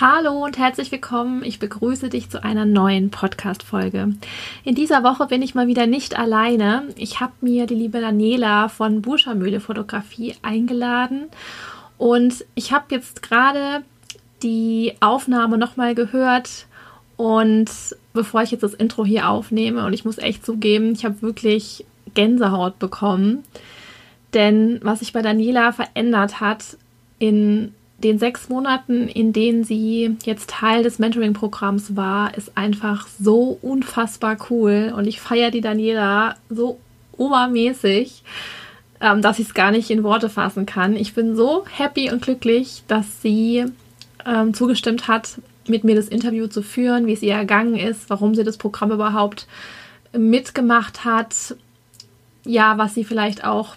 Hallo 0.00 0.44
und 0.44 0.58
herzlich 0.58 0.90
willkommen. 0.90 1.44
Ich 1.44 1.60
begrüße 1.60 2.08
dich 2.08 2.28
zu 2.28 2.42
einer 2.42 2.64
neuen 2.64 3.10
Podcast-Folge. 3.10 4.16
In 4.64 4.74
dieser 4.74 5.04
Woche 5.04 5.28
bin 5.28 5.40
ich 5.40 5.54
mal 5.54 5.68
wieder 5.68 5.86
nicht 5.86 6.18
alleine. 6.18 6.88
Ich 6.96 7.20
habe 7.20 7.32
mir 7.42 7.66
die 7.66 7.76
liebe 7.76 8.00
Daniela 8.00 8.68
von 8.68 9.02
Burschermühle 9.02 9.60
Fotografie 9.60 10.34
eingeladen 10.42 11.26
und 11.96 12.44
ich 12.56 12.72
habe 12.72 12.86
jetzt 12.92 13.22
gerade 13.22 13.84
die 14.42 14.94
Aufnahme 14.98 15.58
nochmal 15.58 15.94
gehört 15.94 16.66
und 17.16 17.70
bevor 18.12 18.42
ich 18.42 18.50
jetzt 18.50 18.64
das 18.64 18.74
Intro 18.74 19.04
hier 19.04 19.28
aufnehme 19.28 19.86
und 19.86 19.92
ich 19.92 20.04
muss 20.04 20.18
echt 20.18 20.44
zugeben, 20.44 20.90
ich 20.90 21.04
habe 21.04 21.22
wirklich 21.22 21.86
Gänsehaut 22.14 22.80
bekommen. 22.80 23.44
Denn 24.32 24.80
was 24.82 24.98
sich 24.98 25.12
bei 25.12 25.22
Daniela 25.22 25.70
verändert 25.70 26.40
hat 26.40 26.78
in 27.20 27.72
den 27.98 28.18
sechs 28.18 28.48
Monaten, 28.48 29.08
in 29.08 29.32
denen 29.32 29.64
sie 29.64 30.16
jetzt 30.24 30.50
Teil 30.50 30.82
des 30.82 30.98
Mentoring-Programms 30.98 31.96
war, 31.96 32.36
ist 32.36 32.56
einfach 32.56 33.06
so 33.20 33.58
unfassbar 33.62 34.36
cool. 34.50 34.92
Und 34.94 35.06
ich 35.06 35.20
feiere 35.20 35.50
die 35.50 35.60
Daniela 35.60 36.36
so 36.50 36.78
obermäßig, 37.16 38.22
ähm, 39.00 39.22
dass 39.22 39.38
ich 39.38 39.48
es 39.48 39.54
gar 39.54 39.70
nicht 39.70 39.90
in 39.90 40.02
Worte 40.02 40.28
fassen 40.28 40.66
kann. 40.66 40.96
Ich 40.96 41.14
bin 41.14 41.36
so 41.36 41.64
happy 41.70 42.10
und 42.10 42.22
glücklich, 42.22 42.82
dass 42.88 43.22
sie 43.22 43.64
ähm, 44.26 44.54
zugestimmt 44.54 45.08
hat, 45.08 45.40
mit 45.66 45.84
mir 45.84 45.94
das 45.94 46.08
Interview 46.08 46.46
zu 46.46 46.62
führen, 46.62 47.06
wie 47.06 47.12
es 47.12 47.22
ihr 47.22 47.34
ergangen 47.34 47.76
ist, 47.76 48.10
warum 48.10 48.34
sie 48.34 48.44
das 48.44 48.58
Programm 48.58 48.90
überhaupt 48.90 49.46
mitgemacht 50.12 51.04
hat, 51.04 51.56
ja, 52.44 52.76
was 52.76 52.94
sie 52.94 53.04
vielleicht 53.04 53.44
auch 53.44 53.76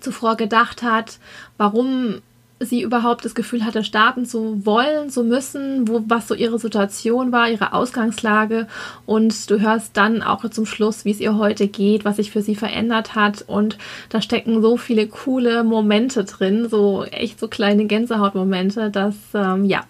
zuvor 0.00 0.36
gedacht 0.36 0.82
hat, 0.82 1.18
warum 1.58 2.22
sie 2.64 2.82
überhaupt 2.82 3.24
das 3.24 3.34
Gefühl 3.34 3.64
hatte, 3.64 3.84
starten 3.84 4.26
zu 4.26 4.64
wollen, 4.64 5.10
zu 5.10 5.24
müssen, 5.24 5.88
wo, 5.88 6.02
was 6.06 6.28
so 6.28 6.34
ihre 6.34 6.58
Situation 6.58 7.32
war, 7.32 7.50
ihre 7.50 7.72
Ausgangslage. 7.72 8.66
Und 9.06 9.50
du 9.50 9.60
hörst 9.60 9.96
dann 9.96 10.22
auch 10.22 10.48
zum 10.50 10.66
Schluss, 10.66 11.04
wie 11.04 11.10
es 11.10 11.20
ihr 11.20 11.36
heute 11.36 11.68
geht, 11.68 12.04
was 12.04 12.16
sich 12.16 12.30
für 12.30 12.42
sie 12.42 12.56
verändert 12.56 13.14
hat. 13.14 13.44
Und 13.46 13.78
da 14.08 14.20
stecken 14.20 14.62
so 14.62 14.76
viele 14.76 15.06
coole 15.06 15.64
Momente 15.64 16.24
drin, 16.24 16.68
so 16.68 17.04
echt 17.04 17.38
so 17.40 17.48
kleine 17.48 17.86
Gänsehautmomente, 17.86 18.90
dass, 18.90 19.16
ähm, 19.34 19.64
ja, 19.64 19.84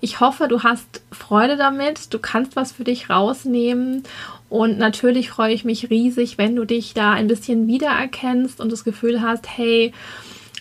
ich 0.00 0.20
hoffe, 0.20 0.46
du 0.48 0.62
hast 0.62 1.02
Freude 1.10 1.56
damit, 1.56 2.12
du 2.12 2.18
kannst 2.18 2.56
was 2.56 2.72
für 2.72 2.84
dich 2.84 3.08
rausnehmen. 3.10 4.02
Und 4.48 4.78
natürlich 4.78 5.30
freue 5.30 5.52
ich 5.52 5.64
mich 5.64 5.90
riesig, 5.90 6.38
wenn 6.38 6.54
du 6.54 6.64
dich 6.64 6.94
da 6.94 7.12
ein 7.12 7.26
bisschen 7.26 7.66
wiedererkennst 7.66 8.60
und 8.60 8.70
das 8.70 8.84
Gefühl 8.84 9.20
hast, 9.20 9.48
hey, 9.48 9.92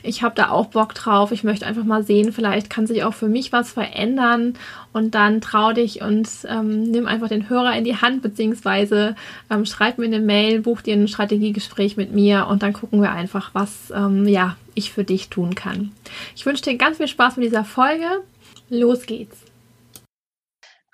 ich 0.05 0.23
habe 0.23 0.35
da 0.35 0.49
auch 0.49 0.67
Bock 0.67 0.93
drauf. 0.93 1.31
Ich 1.31 1.43
möchte 1.43 1.65
einfach 1.65 1.83
mal 1.83 2.03
sehen, 2.03 2.31
vielleicht 2.31 2.69
kann 2.69 2.87
sich 2.87 3.03
auch 3.03 3.13
für 3.13 3.27
mich 3.27 3.51
was 3.51 3.71
verändern. 3.71 4.57
Und 4.93 5.15
dann 5.15 5.41
trau 5.41 5.73
dich 5.73 6.01
und 6.01 6.29
ähm, 6.47 6.83
nimm 6.83 7.07
einfach 7.07 7.27
den 7.27 7.49
Hörer 7.49 7.75
in 7.75 7.83
die 7.83 7.97
Hand, 7.97 8.21
beziehungsweise 8.21 9.15
ähm, 9.49 9.65
schreib 9.65 9.97
mir 9.97 10.05
eine 10.05 10.19
Mail, 10.19 10.61
buch 10.61 10.81
dir 10.81 10.95
ein 10.95 11.07
Strategiegespräch 11.07 11.97
mit 11.97 12.13
mir 12.13 12.47
und 12.47 12.63
dann 12.63 12.73
gucken 12.73 13.01
wir 13.01 13.11
einfach, 13.11 13.49
was 13.53 13.91
ähm, 13.91 14.27
ja, 14.27 14.55
ich 14.73 14.91
für 14.93 15.03
dich 15.03 15.29
tun 15.29 15.55
kann. 15.55 15.91
Ich 16.35 16.45
wünsche 16.45 16.63
dir 16.63 16.77
ganz 16.77 16.97
viel 16.97 17.07
Spaß 17.07 17.37
mit 17.37 17.47
dieser 17.47 17.65
Folge. 17.65 18.23
Los 18.69 19.05
geht's. 19.05 19.37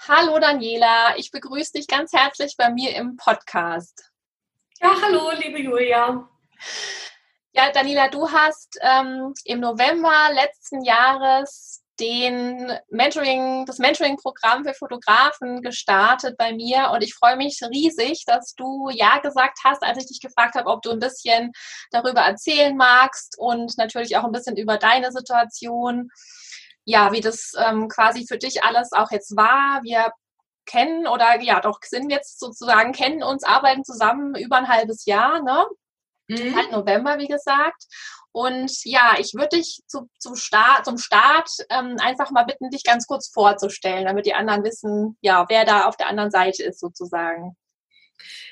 Hallo 0.07 0.39
Daniela, 0.39 1.15
ich 1.17 1.29
begrüße 1.31 1.73
dich 1.73 1.87
ganz 1.87 2.11
herzlich 2.11 2.55
bei 2.57 2.71
mir 2.71 2.95
im 2.95 3.17
Podcast. 3.17 4.11
Ja, 4.81 4.95
hallo, 5.03 5.29
liebe 5.39 5.61
Julia. 5.61 6.27
Ja, 7.53 7.69
Daniela, 7.69 8.07
du 8.07 8.31
hast 8.31 8.77
ähm, 8.81 9.33
im 9.43 9.59
November 9.59 10.29
letzten 10.33 10.83
Jahres 10.85 11.83
den 11.99 12.71
Mentoring, 12.89 13.65
das 13.65 13.77
Mentoring-Programm 13.77 14.63
für 14.63 14.73
Fotografen 14.73 15.61
gestartet 15.61 16.37
bei 16.37 16.53
mir 16.53 16.91
und 16.93 17.03
ich 17.03 17.13
freue 17.13 17.35
mich 17.35 17.59
riesig, 17.69 18.23
dass 18.25 18.55
du 18.55 18.89
ja 18.89 19.19
gesagt 19.19 19.59
hast, 19.65 19.83
als 19.83 19.97
ich 19.97 20.07
dich 20.07 20.21
gefragt 20.21 20.55
habe, 20.55 20.69
ob 20.69 20.81
du 20.81 20.91
ein 20.91 20.99
bisschen 20.99 21.51
darüber 21.91 22.21
erzählen 22.21 22.75
magst 22.77 23.37
und 23.37 23.77
natürlich 23.77 24.15
auch 24.15 24.23
ein 24.23 24.31
bisschen 24.31 24.55
über 24.55 24.77
deine 24.77 25.11
Situation. 25.11 26.09
Ja, 26.85 27.11
wie 27.11 27.21
das 27.21 27.51
ähm, 27.57 27.89
quasi 27.89 28.25
für 28.27 28.37
dich 28.37 28.63
alles 28.63 28.93
auch 28.93 29.11
jetzt 29.11 29.35
war. 29.35 29.83
Wir 29.83 30.13
kennen 30.65 31.05
oder 31.05 31.41
ja 31.41 31.59
doch 31.59 31.79
sind 31.83 32.11
jetzt 32.11 32.39
sozusagen 32.39 32.93
kennen 32.93 33.23
uns, 33.23 33.43
arbeiten 33.43 33.83
zusammen 33.83 34.35
über 34.35 34.55
ein 34.57 34.69
halbes 34.69 35.05
Jahr, 35.05 35.43
ne? 35.43 35.65
Mhm. 36.31 36.55
Halt 36.55 36.71
November, 36.71 37.17
wie 37.17 37.27
gesagt. 37.27 37.83
Und 38.33 38.71
ja, 38.85 39.15
ich 39.19 39.33
würde 39.33 39.57
dich 39.57 39.81
zu, 39.87 40.09
zu 40.17 40.35
Start, 40.35 40.85
zum 40.85 40.97
Start 40.97 41.49
ähm, 41.69 41.97
einfach 41.99 42.31
mal 42.31 42.43
bitten, 42.43 42.69
dich 42.69 42.83
ganz 42.83 43.05
kurz 43.05 43.29
vorzustellen, 43.29 44.05
damit 44.05 44.25
die 44.25 44.33
anderen 44.33 44.63
wissen, 44.63 45.17
ja, 45.21 45.45
wer 45.49 45.65
da 45.65 45.85
auf 45.85 45.97
der 45.97 46.07
anderen 46.07 46.31
Seite 46.31 46.63
ist 46.63 46.79
sozusagen. 46.79 47.57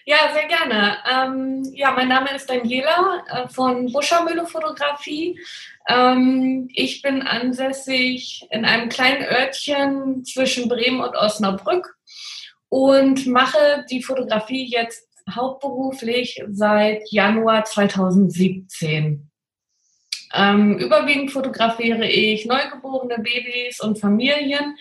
Ja, 0.05 0.33
sehr 0.33 0.47
gerne. 0.47 0.97
Ähm, 1.09 1.63
ja, 1.73 1.91
mein 1.91 2.07
Name 2.07 2.33
ist 2.35 2.49
Daniela 2.49 3.23
äh, 3.29 3.47
von 3.47 3.91
Buschermühle 3.91 4.47
Fotografie. 4.47 5.39
Ähm, 5.87 6.67
ich 6.73 7.01
bin 7.01 7.21
ansässig 7.21 8.47
in 8.49 8.65
einem 8.65 8.89
kleinen 8.89 9.23
Örtchen 9.23 10.25
zwischen 10.25 10.67
Bremen 10.67 11.01
und 11.01 11.15
Osnabrück 11.15 11.95
und 12.69 13.27
mache 13.27 13.85
die 13.89 14.01
Fotografie 14.01 14.65
jetzt 14.65 15.08
hauptberuflich 15.35 16.43
seit 16.49 17.09
Januar 17.11 17.65
2017. 17.65 19.29
Ähm, 20.33 20.77
überwiegend 20.77 21.31
fotografiere 21.31 22.05
ich 22.05 22.45
neugeborene 22.45 23.17
Babys 23.17 23.79
und 23.79 23.99
Familien, 23.99 24.77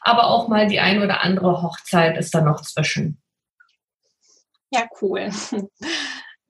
aber 0.00 0.28
auch 0.28 0.48
mal 0.48 0.68
die 0.68 0.80
ein 0.80 1.02
oder 1.02 1.22
andere 1.22 1.62
Hochzeit 1.62 2.16
ist 2.16 2.34
da 2.34 2.40
noch 2.40 2.62
zwischen. 2.62 3.20
Ja, 4.70 4.88
cool. 5.00 5.30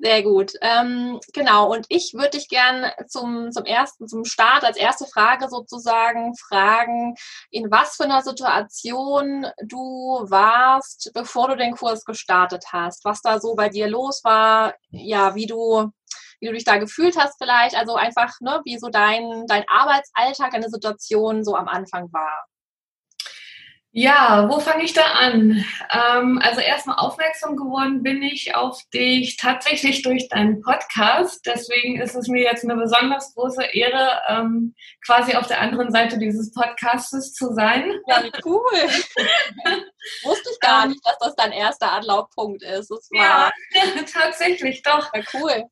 Sehr 0.02 0.24
gut. 0.24 0.54
Ähm, 0.62 1.20
genau, 1.32 1.70
und 1.72 1.86
ich 1.88 2.12
würde 2.12 2.30
dich 2.30 2.48
gern 2.48 2.90
zum, 3.06 3.52
zum 3.52 3.64
ersten, 3.64 4.08
zum 4.08 4.24
Start 4.24 4.64
als 4.64 4.76
erste 4.76 5.06
Frage 5.06 5.48
sozusagen 5.48 6.34
fragen, 6.34 7.14
in 7.52 7.70
was 7.70 7.94
für 7.94 8.02
einer 8.04 8.20
Situation 8.22 9.46
du 9.64 10.26
warst, 10.28 11.12
bevor 11.14 11.46
du 11.46 11.56
den 11.56 11.76
Kurs 11.76 12.04
gestartet 12.04 12.64
hast, 12.72 13.04
was 13.04 13.22
da 13.22 13.38
so 13.38 13.54
bei 13.54 13.68
dir 13.68 13.86
los 13.86 14.24
war, 14.24 14.74
ja, 14.90 15.36
wie 15.36 15.46
du, 15.46 15.92
wie 16.40 16.48
du 16.48 16.52
dich 16.52 16.64
da 16.64 16.78
gefühlt 16.78 17.16
hast 17.16 17.36
vielleicht, 17.40 17.76
also 17.76 17.94
einfach, 17.94 18.32
ne, 18.40 18.60
wie 18.64 18.78
so 18.78 18.88
dein, 18.88 19.46
dein 19.46 19.64
Arbeitsalltag, 19.69 20.50
deine 20.50 20.69
Situation 20.69 21.44
so 21.44 21.54
am 21.54 21.69
Anfang 21.69 22.12
war. 22.12 22.44
Ja, 23.94 24.48
wo 24.48 24.58
fange 24.58 24.84
ich 24.84 24.94
da 24.94 25.03
an? 25.03 25.62
Ähm, 25.91 26.41
also 26.42 26.62
erstmal 26.62 26.97
aufmerksam 26.97 27.56
geworden 27.56 28.03
bin 28.03 28.22
ich 28.22 28.54
auf 28.54 28.80
dich 28.94 29.36
tatsächlich 29.36 30.00
durch 30.00 30.28
deinen 30.30 30.62
Podcast. 30.62 31.44
Deswegen 31.44 32.00
ist 32.00 32.14
es 32.14 32.26
mir 32.26 32.42
jetzt 32.42 32.64
eine 32.64 32.76
besonders 32.76 33.34
große 33.34 33.62
Ehre, 33.62 34.22
ähm, 34.28 34.75
quasi 35.04 35.34
auf 35.34 35.47
der 35.47 35.60
anderen 35.60 35.91
Seite 35.92 36.19
dieses 36.19 36.54
Podcastes 36.54 37.34
zu 37.34 37.52
sein. 37.52 37.92
Ja, 38.06 38.22
cool. 38.47 38.62
Wusste 40.25 40.48
ich 40.50 40.60
gar 40.60 40.84
ähm, 40.84 40.91
nicht, 40.92 41.06
dass 41.06 41.19
das 41.19 41.34
dein 41.36 41.52
erster 41.52 41.92
Anlaufpunkt 41.92 42.62
ist. 42.62 42.91
Das 42.91 43.10
war 43.10 43.22
ja, 43.22 43.52
tatsächlich, 44.10 44.82
doch. 44.82 45.12
Ja, 45.12 45.22
cool. 45.34 45.64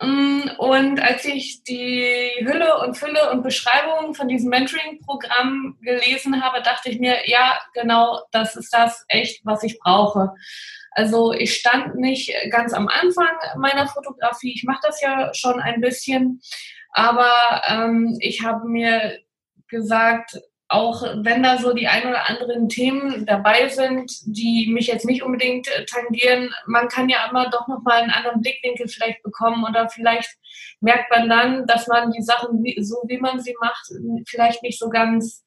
Mm, 0.00 0.50
und 0.58 1.00
als 1.00 1.24
ich 1.24 1.62
die 1.64 2.30
Hülle 2.40 2.80
und 2.80 2.96
Fülle 2.96 3.30
und 3.30 3.42
Beschreibung 3.42 4.14
von 4.14 4.28
diesem 4.28 4.50
Mentoring-Programm 4.50 5.78
gelesen 5.80 6.42
habe, 6.42 6.62
dachte 6.62 6.90
ich 6.90 6.98
mir, 6.98 7.28
ja, 7.28 7.58
genau, 7.72 8.20
das 8.30 8.56
ist 8.56 8.72
das 8.74 9.04
echt, 9.08 9.44
was 9.44 9.62
ich 9.62 9.78
brauche. 9.78 10.32
Also 10.90 11.32
ich 11.32 11.54
stand 11.54 11.94
nicht 11.96 12.32
ganz 12.50 12.74
am 12.74 12.88
Anfang 12.88 13.36
meiner 13.58 13.86
Fotografie, 13.86 14.54
ich 14.54 14.64
mache 14.64 14.80
das 14.82 15.00
ja 15.00 15.32
schon 15.34 15.60
ein 15.60 15.80
bisschen, 15.80 16.40
aber 16.92 17.62
ähm, 17.68 18.16
ich 18.20 18.42
habe 18.42 18.66
mir 18.66 19.18
gesagt, 19.68 20.40
auch 20.68 21.02
wenn 21.02 21.42
da 21.42 21.58
so 21.58 21.72
die 21.72 21.86
ein 21.86 22.08
oder 22.08 22.28
anderen 22.28 22.68
Themen 22.68 23.24
dabei 23.24 23.68
sind, 23.68 24.10
die 24.24 24.68
mich 24.72 24.88
jetzt 24.88 25.06
nicht 25.06 25.22
unbedingt 25.22 25.68
äh, 25.68 25.84
tangieren, 25.84 26.50
man 26.66 26.88
kann 26.88 27.08
ja 27.08 27.26
immer 27.30 27.48
doch 27.50 27.68
nochmal 27.68 28.02
einen 28.02 28.10
anderen 28.10 28.40
Blickwinkel 28.40 28.88
vielleicht 28.88 29.22
bekommen 29.22 29.64
oder 29.64 29.88
vielleicht 29.88 30.28
merkt 30.80 31.10
man 31.10 31.28
dann, 31.28 31.66
dass 31.66 31.86
man 31.86 32.10
die 32.10 32.22
Sachen 32.22 32.64
so 32.80 32.96
wie 33.06 33.18
man 33.18 33.40
sie 33.40 33.54
macht, 33.60 33.92
vielleicht 34.26 34.62
nicht 34.62 34.78
so 34.78 34.88
ganz 34.88 35.44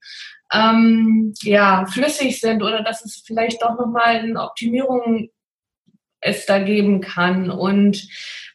ähm, 0.53 1.33
ja, 1.41 1.85
flüssig 1.85 2.39
sind 2.39 2.63
oder 2.63 2.81
dass 2.81 3.03
es 3.03 3.21
vielleicht 3.25 3.61
doch 3.61 3.77
nochmal 3.77 4.17
eine 4.17 4.41
Optimierung 4.41 5.29
es 6.21 6.45
da 6.45 6.59
geben 6.59 7.01
kann. 7.01 7.49
Und 7.49 8.07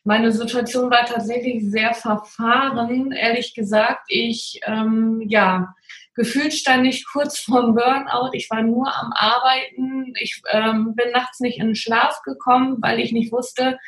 meine 0.03 0.33
Situation 0.33 0.91
war 0.91 1.07
tatsächlich 1.07 1.65
sehr 1.65 1.95
verfahren, 1.95 3.13
ehrlich 3.13 3.55
gesagt. 3.55 4.03
Ich, 4.09 4.61
ähm, 4.67 5.23
ja, 5.27 5.75
gefühlt 6.15 6.55
stand 6.55 6.87
ich 6.87 7.07
kurz 7.07 7.39
vorm 7.39 7.75
Burnout. 7.75 8.31
Ich 8.33 8.49
war 8.51 8.63
nur 8.63 8.87
am 8.87 9.13
Arbeiten. 9.15 10.13
Ich 10.21 10.41
ähm, 10.51 10.95
bin 10.95 11.11
nachts 11.13 11.41
nicht 11.41 11.59
in 11.59 11.69
den 11.69 11.75
Schlaf 11.75 12.23
gekommen, 12.23 12.79
weil 12.81 13.01
ich 13.01 13.13
nicht 13.13 13.33
wusste, 13.33 13.79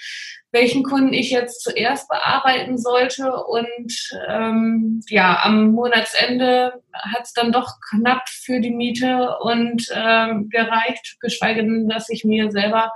welchen 0.52 0.82
Kunden 0.82 1.12
ich 1.12 1.31
jetzt 1.31 1.62
zuerst 1.62 2.08
bearbeiten 2.08 2.78
sollte. 2.78 3.32
Und 3.32 3.93
ähm, 4.28 5.00
ja, 5.08 5.40
am 5.43 5.73
Monatsende 5.73 6.82
hat 6.93 7.25
es 7.25 7.32
dann 7.32 7.52
doch 7.52 7.75
knapp 7.90 8.28
für 8.28 8.61
die 8.61 8.70
Miete 8.70 9.37
und 9.40 9.87
ähm, 9.93 10.49
gereicht, 10.50 11.17
geschweige 11.20 11.62
denn, 11.62 11.88
dass 11.88 12.08
ich 12.08 12.25
mir 12.25 12.50
selber 12.50 12.93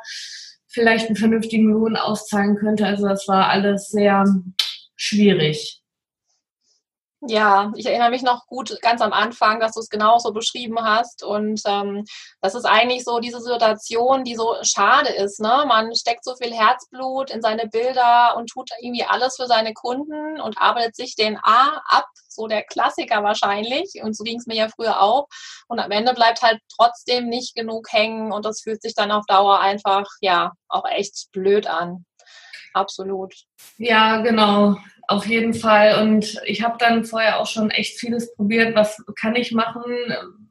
vielleicht 0.68 1.06
einen 1.06 1.16
vernünftigen 1.16 1.70
Lohn 1.70 1.96
auszahlen 1.96 2.56
könnte. 2.56 2.86
Also 2.86 3.06
das 3.06 3.26
war 3.28 3.48
alles 3.48 3.88
sehr 3.88 4.24
schwierig. 4.96 5.79
Ja, 7.22 7.70
ich 7.76 7.84
erinnere 7.84 8.08
mich 8.08 8.22
noch 8.22 8.46
gut 8.46 8.81
ganz 8.81 9.02
am 9.02 9.12
Anfang, 9.12 9.61
dass 9.61 9.72
du 9.72 9.81
es 9.81 9.90
genauso 9.90 10.32
beschrieben 10.32 10.82
hast. 10.82 11.22
Und 11.22 11.61
ähm, 11.67 12.06
das 12.40 12.55
ist 12.55 12.64
eigentlich 12.64 13.05
so 13.05 13.19
diese 13.20 13.43
Situation, 13.43 14.25
die 14.25 14.34
so 14.34 14.56
schade 14.62 15.11
ist. 15.11 15.38
Ne? 15.38 15.64
Man 15.69 15.94
steckt 15.94 16.25
so 16.25 16.34
viel 16.37 16.55
Herzblut 16.55 17.31
in 17.31 17.43
seine 17.43 17.69
Bilder 17.69 18.37
und 18.38 18.49
tut 18.49 18.70
irgendwie 18.81 19.05
alles 19.05 19.37
für 19.37 19.46
seine 19.46 19.75
Kunden 19.75 20.40
und 20.40 20.56
arbeitet 20.56 20.96
sich 20.96 21.14
den 21.14 21.37
A 21.43 21.82
ab, 21.84 22.06
so 22.28 22.46
der 22.46 22.62
Klassiker 22.62 23.23
wahrscheinlich. 23.23 24.00
Und 24.02 24.16
so 24.16 24.25
ging 24.25 24.38
es 24.38 24.46
mir 24.46 24.56
ja 24.56 24.69
früher 24.69 25.02
auch. 25.02 25.26
Und 25.69 25.78
am 25.78 25.90
Ende 25.90 26.14
bleibt 26.14 26.40
halt 26.40 26.61
trotzdem 26.75 27.28
nicht 27.28 27.55
genug 27.55 27.93
hängen 27.93 28.32
und 28.32 28.46
das 28.46 28.62
fühlt 28.62 28.81
sich 28.81 28.94
dann 28.94 29.12
auf 29.12 29.26
Dauer 29.26 29.61
einfach, 29.61 30.06
ja, 30.23 30.52
auch 30.69 30.87
echt 30.87 31.28
blöd 31.32 31.66
an. 31.66 32.06
Absolut. 32.72 33.34
Ja, 33.78 34.22
genau 34.22 34.76
auf 35.11 35.26
jeden 35.26 35.55
Fall. 35.55 36.00
Und 36.00 36.40
ich 36.44 36.62
habe 36.62 36.76
dann 36.78 37.05
vorher 37.05 37.40
auch 37.40 37.46
schon 37.46 37.72
echt 37.72 37.99
vieles 37.99 38.32
probiert. 38.37 38.76
Was 38.76 38.96
kann 39.19 39.34
ich 39.34 39.50
machen? 39.50 39.82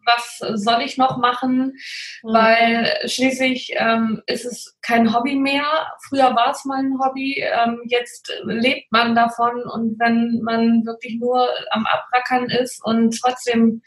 Was 0.06 0.40
soll 0.62 0.82
ich 0.82 0.98
noch 0.98 1.18
machen? 1.18 1.78
Mhm. 2.24 2.34
Weil 2.34 2.94
schließlich 3.06 3.72
ähm, 3.78 4.22
ist 4.28 4.44
es 4.44 4.78
kein 4.82 5.14
Hobby 5.16 5.36
mehr. 5.36 5.64
Früher 6.10 6.36
war 6.36 6.52
es 6.52 6.66
mal 6.66 6.80
ein 6.80 7.00
Hobby. 7.00 7.42
Ähm, 7.42 7.80
jetzt 7.86 8.34
lebt 8.44 8.92
man 8.92 9.16
davon. 9.16 9.64
Und 9.64 9.98
wenn 9.98 10.42
man 10.44 10.86
wirklich 10.86 11.16
nur 11.22 11.48
am 11.72 11.86
Abrackern 11.86 12.50
ist 12.50 12.84
und 12.84 13.18
trotzdem 13.18 13.82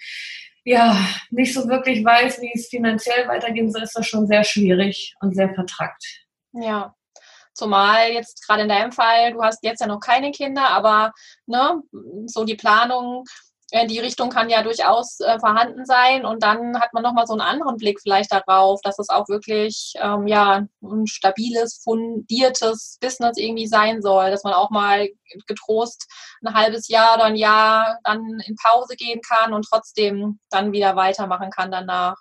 ja 0.65 0.97
nicht 1.31 1.53
so 1.53 1.69
wirklich 1.69 2.03
weiß, 2.03 2.41
wie 2.41 2.53
es 2.55 2.69
finanziell 2.69 3.29
weitergehen 3.29 3.71
soll, 3.71 3.83
ist 3.83 3.95
das 3.95 4.07
schon 4.07 4.27
sehr 4.27 4.45
schwierig 4.45 5.15
und 5.21 5.35
sehr 5.35 5.53
vertrackt. 5.53 6.25
Ja, 6.55 6.95
Zumal 7.55 8.11
jetzt 8.13 8.47
gerade 8.47 8.63
in 8.63 8.69
deinem 8.69 8.93
Fall, 8.93 9.33
du 9.33 9.43
hast 9.43 9.63
jetzt 9.63 9.81
ja 9.81 9.87
noch 9.87 10.01
keine 10.01 10.31
Kinder, 10.31 10.71
aber 10.71 11.13
ne, 11.47 11.83
so 12.27 12.45
die 12.45 12.57
Planung 12.57 13.25
die 13.89 14.01
Richtung 14.01 14.29
kann 14.29 14.51
ja 14.51 14.63
durchaus 14.63 15.19
äh, 15.21 15.39
vorhanden 15.39 15.87
sein 15.87 16.27
und 16.27 16.43
dann 16.43 16.79
hat 16.79 16.93
man 16.93 17.03
nochmal 17.03 17.27
so 17.27 17.33
einen 17.33 17.41
anderen 17.41 17.79
Blick 17.79 18.01
vielleicht 18.01 18.31
darauf, 18.31 18.81
dass 18.83 18.99
es 18.99 19.09
auch 19.09 19.29
wirklich 19.29 19.95
ähm, 19.97 20.27
ja 20.27 20.67
ein 20.83 21.07
stabiles, 21.07 21.81
fundiertes 21.83 22.99
Business 23.01 23.39
irgendwie 23.39 23.67
sein 23.67 24.03
soll, 24.03 24.31
dass 24.31 24.45
man 24.45 24.53
auch 24.53 24.71
mal 24.71 25.09
getrost 25.47 26.07
ein 26.45 26.55
halbes 26.55 26.89
Jahr 26.89 27.15
oder 27.15 27.25
ein 27.25 27.37
Jahr 27.37 27.99
dann 28.05 28.41
in 28.47 28.57
Pause 28.57 28.95
gehen 28.97 29.21
kann 29.27 29.55
und 29.55 29.67
trotzdem 29.69 30.39
dann 30.51 30.73
wieder 30.73 30.95
weitermachen 30.95 31.51
kann 31.51 31.71
danach. 31.71 32.17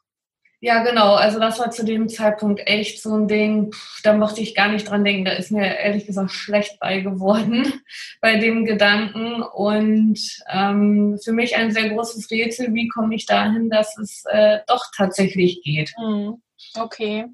Ja, 0.64 0.84
genau. 0.84 1.16
Also 1.16 1.40
das 1.40 1.58
war 1.58 1.72
zu 1.72 1.84
dem 1.84 2.08
Zeitpunkt 2.08 2.62
echt 2.68 3.02
so 3.02 3.16
ein 3.16 3.28
Ding, 3.28 3.72
pff, 3.74 4.02
da 4.04 4.14
mochte 4.14 4.42
ich 4.42 4.54
gar 4.54 4.68
nicht 4.68 4.88
dran 4.88 5.04
denken. 5.04 5.26
Da 5.26 5.32
ist 5.32 5.52
mir 5.52 5.66
ehrlich 5.66 6.06
gesagt 6.06 6.30
schlecht 6.30 6.80
bei 6.80 7.00
geworden 7.00 7.82
bei 8.22 8.38
dem 8.38 8.64
Gedanken. 8.66 9.42
Und 9.42 10.20
ähm, 10.48 11.20
für 11.24 11.32
mich 11.32 11.56
ein 11.56 11.72
sehr 11.72 11.90
großes 11.90 12.30
Rätsel, 12.30 12.76
wie 12.76 12.88
komme 12.90 13.16
ich 13.16 13.26
dahin, 13.26 13.72
dass 13.72 13.98
es 13.98 14.24
äh, 14.30 14.60
doch 14.68 14.86
tatsächlich 14.96 15.64
geht. 15.64 15.94
Hm, 15.98 16.40
okay. 16.78 17.26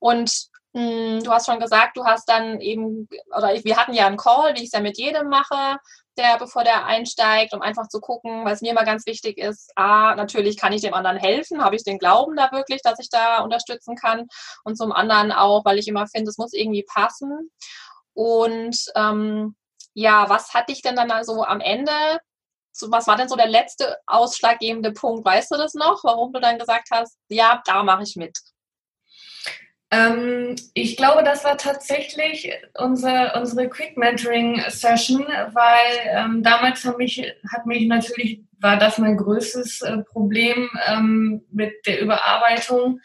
Und 0.00 0.48
mh, 0.72 0.80
hm, 0.80 1.22
du 1.22 1.30
hast 1.30 1.46
schon 1.46 1.60
gesagt, 1.60 1.96
du 1.96 2.04
hast 2.04 2.28
dann 2.28 2.60
eben, 2.60 3.08
oder 3.36 3.54
wir 3.62 3.76
hatten 3.76 3.94
ja 3.94 4.08
einen 4.08 4.16
Call, 4.16 4.56
wie 4.56 4.62
ich 4.62 4.66
es 4.66 4.72
ja 4.72 4.80
mit 4.80 4.98
jedem 4.98 5.28
mache, 5.28 5.78
der, 6.18 6.38
bevor 6.38 6.64
der 6.64 6.86
einsteigt, 6.86 7.54
um 7.54 7.62
einfach 7.62 7.88
zu 7.88 8.00
gucken, 8.00 8.44
was 8.44 8.60
mir 8.60 8.72
immer 8.72 8.84
ganz 8.84 9.06
wichtig 9.06 9.38
ist, 9.38 9.70
A, 9.76 10.14
natürlich 10.14 10.56
kann 10.56 10.72
ich 10.72 10.82
dem 10.82 10.94
anderen 10.94 11.18
helfen, 11.18 11.62
habe 11.62 11.76
ich 11.76 11.84
den 11.84 11.98
Glauben 11.98 12.36
da 12.36 12.50
wirklich, 12.52 12.82
dass 12.82 12.98
ich 12.98 13.10
da 13.10 13.40
unterstützen 13.40 13.96
kann 13.96 14.26
und 14.64 14.76
zum 14.76 14.92
anderen 14.92 15.32
auch, 15.32 15.64
weil 15.64 15.78
ich 15.78 15.88
immer 15.88 16.06
finde, 16.06 16.30
es 16.30 16.38
muss 16.38 16.52
irgendwie 16.52 16.84
passen. 16.84 17.50
Und 18.14 18.76
ähm, 18.94 19.56
ja, 19.94 20.28
was 20.28 20.54
hatte 20.54 20.72
ich 20.72 20.82
denn 20.82 20.96
dann 20.96 21.10
also 21.10 21.44
am 21.44 21.60
Ende 21.60 21.92
was 22.82 23.06
war 23.06 23.16
denn 23.16 23.28
so 23.28 23.36
der 23.36 23.48
letzte 23.48 23.96
ausschlaggebende 24.06 24.92
Punkt? 24.92 25.24
Weißt 25.24 25.50
du 25.50 25.56
das 25.56 25.74
noch, 25.74 26.04
warum 26.04 26.32
du 26.32 26.40
dann 26.40 26.58
gesagt 26.58 26.88
hast, 26.90 27.16
ja, 27.28 27.62
da 27.64 27.82
mache 27.82 28.02
ich 28.02 28.16
mit? 28.16 28.38
Ähm, 29.92 30.56
ich 30.74 30.96
glaube, 30.96 31.22
das 31.22 31.44
war 31.44 31.56
tatsächlich 31.56 32.50
unsere, 32.76 33.32
unsere 33.38 33.68
Quick 33.68 33.96
Mentoring 33.96 34.60
Session, 34.68 35.20
weil 35.20 36.10
ähm, 36.10 36.42
damals 36.42 36.84
hat 36.84 36.98
mich, 36.98 37.22
hat 37.52 37.66
mich 37.66 37.86
natürlich, 37.86 38.40
war 38.58 38.78
das 38.78 38.98
mein 38.98 39.16
größtes 39.16 39.82
äh, 39.82 39.98
Problem 39.98 40.68
ähm, 40.88 41.44
mit 41.52 41.72
der 41.86 42.00
Überarbeitung 42.00 43.00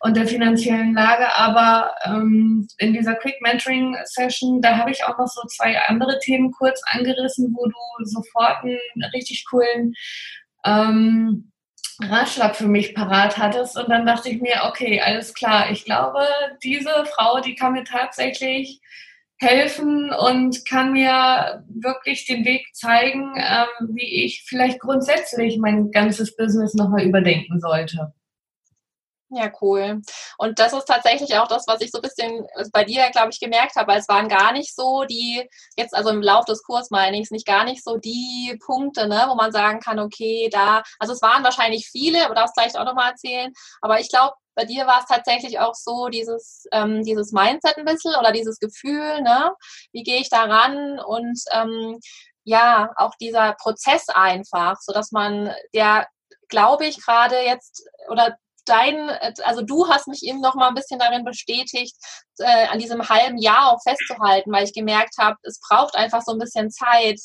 und 0.00 0.16
der 0.16 0.26
finanziellen 0.26 0.92
Lage. 0.92 1.32
Aber 1.34 1.94
ähm, 2.04 2.68
in 2.76 2.92
dieser 2.92 3.14
Quick 3.14 3.40
Mentoring 3.40 3.96
Session, 4.04 4.60
da 4.60 4.76
habe 4.76 4.90
ich 4.90 5.04
auch 5.04 5.16
noch 5.16 5.28
so 5.28 5.40
zwei 5.48 5.78
andere 5.86 6.18
Themen 6.18 6.50
kurz 6.50 6.82
angerissen, 6.90 7.54
wo 7.56 7.64
du 7.66 8.04
sofort 8.04 8.62
einen 8.62 8.78
richtig 9.14 9.46
coolen 9.48 9.94
ähm, 10.66 11.50
Ratschlag 12.02 12.56
für 12.56 12.68
mich 12.68 12.94
parat 12.94 13.38
hattest. 13.38 13.78
Und 13.78 13.88
dann 13.88 14.06
dachte 14.06 14.28
ich 14.28 14.40
mir, 14.40 14.62
okay, 14.68 15.00
alles 15.00 15.34
klar, 15.34 15.70
ich 15.70 15.84
glaube, 15.84 16.26
diese 16.62 17.04
Frau, 17.06 17.40
die 17.40 17.54
kann 17.54 17.72
mir 17.72 17.84
tatsächlich 17.84 18.80
helfen 19.38 20.12
und 20.12 20.64
kann 20.66 20.92
mir 20.92 21.64
wirklich 21.68 22.26
den 22.26 22.44
Weg 22.44 22.74
zeigen, 22.74 23.34
ähm, 23.36 23.88
wie 23.90 24.24
ich 24.24 24.44
vielleicht 24.46 24.80
grundsätzlich 24.80 25.58
mein 25.58 25.90
ganzes 25.90 26.36
Business 26.36 26.74
nochmal 26.74 27.04
überdenken 27.04 27.60
sollte. 27.60 28.14
Ja, 29.36 29.50
cool. 29.60 30.00
Und 30.38 30.58
das 30.58 30.72
ist 30.72 30.86
tatsächlich 30.86 31.36
auch 31.36 31.46
das, 31.46 31.66
was 31.66 31.82
ich 31.82 31.90
so 31.90 31.98
ein 31.98 32.02
bisschen 32.02 32.46
bei 32.72 32.84
dir, 32.84 33.10
glaube 33.10 33.28
ich, 33.30 33.38
gemerkt 33.38 33.76
habe. 33.76 33.92
Es 33.92 34.08
waren 34.08 34.30
gar 34.30 34.52
nicht 34.52 34.74
so 34.74 35.04
die, 35.04 35.46
jetzt 35.76 35.94
also 35.94 36.08
im 36.08 36.22
Lauf 36.22 36.46
des 36.46 36.62
Kurs 36.62 36.90
meine 36.90 37.18
ich 37.18 37.24
es, 37.24 37.30
nicht 37.30 37.46
gar 37.46 37.64
nicht 37.64 37.84
so 37.84 37.98
die 37.98 38.58
Punkte, 38.64 39.06
ne, 39.08 39.26
wo 39.28 39.34
man 39.34 39.52
sagen 39.52 39.80
kann, 39.80 39.98
okay, 39.98 40.48
da, 40.50 40.82
also 40.98 41.12
es 41.12 41.20
waren 41.20 41.44
wahrscheinlich 41.44 41.86
viele, 41.86 42.24
aber 42.24 42.34
darfst 42.34 42.54
gleich 42.54 42.78
auch 42.78 42.86
nochmal 42.86 43.10
erzählen. 43.10 43.52
Aber 43.82 44.00
ich 44.00 44.08
glaube, 44.08 44.32
bei 44.54 44.64
dir 44.64 44.86
war 44.86 45.00
es 45.00 45.06
tatsächlich 45.06 45.58
auch 45.58 45.74
so, 45.74 46.08
dieses, 46.08 46.66
ähm, 46.72 47.04
dieses 47.04 47.32
Mindset 47.32 47.76
ein 47.76 47.84
bisschen 47.84 48.14
oder 48.14 48.32
dieses 48.32 48.58
Gefühl, 48.58 49.20
ne, 49.20 49.52
wie 49.92 50.02
gehe 50.02 50.20
ich 50.22 50.30
da 50.30 50.44
ran 50.44 50.98
und 50.98 51.38
ähm, 51.52 52.00
ja, 52.44 52.90
auch 52.96 53.12
dieser 53.20 53.52
Prozess 53.52 54.08
einfach, 54.08 54.76
so 54.80 54.94
dass 54.94 55.12
man, 55.12 55.52
der 55.74 56.06
glaube 56.48 56.86
ich 56.86 57.04
gerade 57.04 57.40
jetzt 57.40 57.84
oder 58.08 58.36
dein, 58.66 59.10
also 59.44 59.62
du 59.62 59.88
hast 59.88 60.08
mich 60.08 60.22
eben 60.22 60.40
noch 60.40 60.54
mal 60.54 60.68
ein 60.68 60.74
bisschen 60.74 60.98
darin 60.98 61.24
bestätigt, 61.24 61.96
äh, 62.38 62.66
an 62.66 62.78
diesem 62.78 63.08
halben 63.08 63.38
Jahr 63.38 63.72
auch 63.72 63.82
festzuhalten, 63.82 64.52
weil 64.52 64.64
ich 64.64 64.74
gemerkt 64.74 65.16
habe, 65.18 65.36
es 65.42 65.60
braucht 65.60 65.96
einfach 65.96 66.22
so 66.22 66.32
ein 66.32 66.38
bisschen 66.38 66.70
Zeit, 66.70 67.20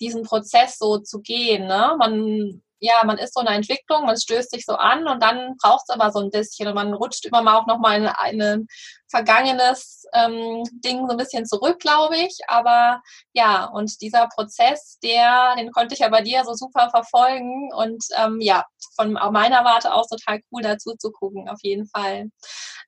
diesen 0.00 0.22
Prozess 0.22 0.78
so 0.78 0.98
zu 0.98 1.20
gehen. 1.20 1.66
Ne? 1.66 1.94
Man 1.98 2.62
ja, 2.80 3.02
man 3.04 3.18
ist 3.18 3.34
so 3.34 3.40
in 3.40 3.46
einer 3.46 3.56
Entwicklung, 3.56 4.06
man 4.06 4.16
stößt 4.16 4.50
sich 4.50 4.64
so 4.64 4.74
an 4.74 5.06
und 5.06 5.22
dann 5.22 5.56
braucht 5.62 5.84
es 5.86 5.94
aber 5.94 6.10
so 6.10 6.20
ein 6.20 6.30
bisschen 6.30 6.66
und 6.66 6.74
man 6.74 6.94
rutscht 6.94 7.26
immer 7.26 7.42
mal 7.42 7.58
auch 7.58 7.66
nochmal 7.66 8.00
in 8.30 8.40
ein 8.42 8.66
vergangenes 9.10 10.06
ähm, 10.14 10.62
Ding 10.84 11.06
so 11.06 11.12
ein 11.12 11.16
bisschen 11.16 11.44
zurück, 11.44 11.78
glaube 11.78 12.16
ich. 12.16 12.38
Aber 12.48 13.02
ja, 13.32 13.66
und 13.66 14.00
dieser 14.00 14.28
Prozess, 14.28 14.98
der, 15.02 15.56
den 15.56 15.72
konnte 15.72 15.94
ich 15.94 16.00
ja 16.00 16.08
bei 16.08 16.22
dir 16.22 16.44
so 16.44 16.54
super 16.54 16.88
verfolgen 16.90 17.70
und 17.74 18.02
ähm, 18.16 18.40
ja, 18.40 18.64
von 18.96 19.12
meiner 19.12 19.64
Warte 19.64 19.92
aus 19.92 20.08
total 20.08 20.40
cool 20.50 20.62
dazu 20.62 20.94
zu 20.98 21.10
gucken, 21.10 21.48
auf 21.48 21.58
jeden 21.62 21.86
Fall. 21.86 22.30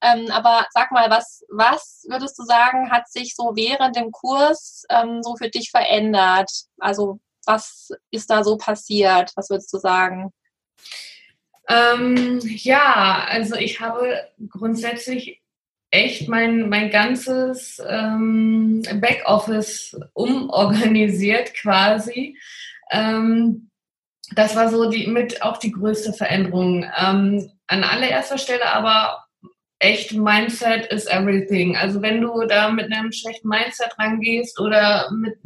Ähm, 0.00 0.30
aber 0.30 0.66
sag 0.72 0.90
mal, 0.90 1.10
was, 1.10 1.44
was 1.48 2.04
würdest 2.08 2.38
du 2.38 2.44
sagen, 2.44 2.90
hat 2.90 3.08
sich 3.10 3.34
so 3.36 3.52
während 3.54 3.96
dem 3.96 4.10
Kurs 4.10 4.84
ähm, 4.88 5.22
so 5.22 5.36
für 5.36 5.50
dich 5.50 5.70
verändert? 5.70 6.50
Also 6.78 7.20
was 7.46 7.90
ist 8.10 8.30
da 8.30 8.44
so 8.44 8.56
passiert? 8.56 9.32
Was 9.36 9.50
würdest 9.50 9.72
du 9.72 9.78
sagen? 9.78 10.32
Ähm, 11.68 12.40
ja, 12.42 13.24
also 13.28 13.54
ich 13.54 13.80
habe 13.80 14.28
grundsätzlich 14.48 15.40
echt 15.90 16.28
mein, 16.28 16.68
mein 16.68 16.90
ganzes 16.90 17.80
ähm, 17.86 18.82
Backoffice 18.94 19.96
umorganisiert 20.14 21.54
quasi. 21.54 22.38
Ähm, 22.90 23.70
das 24.34 24.56
war 24.56 24.70
so 24.70 24.90
die 24.90 25.06
mit 25.06 25.42
auch 25.42 25.58
die 25.58 25.72
größte 25.72 26.12
Veränderung. 26.14 26.84
Ähm, 26.98 27.50
an 27.66 27.84
allererster 27.84 28.38
Stelle 28.38 28.66
aber 28.72 29.24
echt 29.78 30.12
Mindset 30.12 30.86
is 30.86 31.06
everything. 31.06 31.76
Also 31.76 32.00
wenn 32.02 32.20
du 32.20 32.46
da 32.46 32.70
mit 32.70 32.92
einem 32.92 33.12
schlechten 33.12 33.48
Mindset 33.48 33.98
rangehst 33.98 34.58
oder 34.60 35.10
mit 35.10 35.36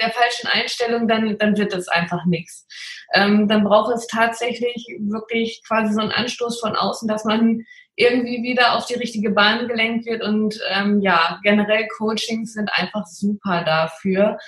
der 0.00 0.10
falschen 0.10 0.46
Einstellung, 0.48 1.08
dann, 1.08 1.38
dann 1.38 1.56
wird 1.56 1.74
es 1.74 1.88
einfach 1.88 2.24
nichts. 2.26 2.66
Ähm, 3.14 3.48
dann 3.48 3.64
braucht 3.64 3.94
es 3.94 4.06
tatsächlich 4.06 4.86
wirklich 5.00 5.62
quasi 5.66 5.92
so 5.92 6.00
einen 6.00 6.12
Anstoß 6.12 6.60
von 6.60 6.76
außen, 6.76 7.08
dass 7.08 7.24
man 7.24 7.64
irgendwie 7.96 8.42
wieder 8.42 8.76
auf 8.76 8.86
die 8.86 8.94
richtige 8.94 9.30
Bahn 9.30 9.68
gelenkt 9.68 10.06
wird. 10.06 10.22
Und 10.22 10.58
ähm, 10.70 11.00
ja, 11.00 11.38
generell 11.42 11.88
Coachings 11.88 12.54
sind 12.54 12.70
einfach 12.72 13.06
super 13.06 13.64
dafür. 13.64 14.38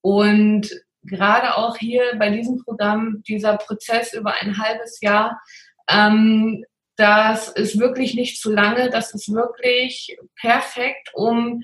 Und 0.00 0.70
gerade 1.02 1.56
auch 1.56 1.76
hier 1.76 2.02
bei 2.18 2.30
diesem 2.30 2.62
Programm, 2.64 3.22
dieser 3.28 3.56
Prozess 3.56 4.12
über 4.14 4.34
ein 4.40 4.58
halbes 4.58 5.00
Jahr, 5.00 5.40
ähm, 5.88 6.64
das 6.96 7.48
ist 7.48 7.78
wirklich 7.78 8.14
nicht 8.14 8.40
zu 8.40 8.52
lange, 8.52 8.88
das 8.90 9.12
ist 9.14 9.32
wirklich 9.32 10.16
perfekt, 10.40 11.10
um 11.14 11.62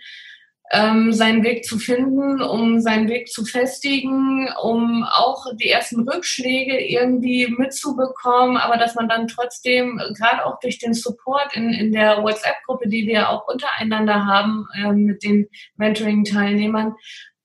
ähm, 0.73 1.13
seinen 1.13 1.43
Weg 1.43 1.65
zu 1.65 1.79
finden, 1.79 2.41
um 2.41 2.81
seinen 2.81 3.09
Weg 3.09 3.29
zu 3.29 3.45
festigen, 3.45 4.49
um 4.63 5.05
auch 5.05 5.47
die 5.57 5.69
ersten 5.69 6.09
Rückschläge 6.09 6.79
irgendwie 6.79 7.49
mitzubekommen, 7.49 8.57
aber 8.57 8.77
dass 8.77 8.95
man 8.95 9.09
dann 9.09 9.27
trotzdem, 9.27 10.01
gerade 10.17 10.47
auch 10.47 10.61
durch 10.61 10.79
den 10.79 10.95
Support 10.95 11.57
in, 11.57 11.71
in 11.71 11.93
der 11.93 12.23
WhatsApp-Gruppe, 12.23 12.89
die 12.89 13.07
wir 13.07 13.31
auch 13.31 13.49
untereinander 13.49 14.27
haben 14.27 14.67
äh, 14.77 14.93
mit 14.93 15.25
den 15.25 15.49
Mentoring-Teilnehmern, 15.77 16.95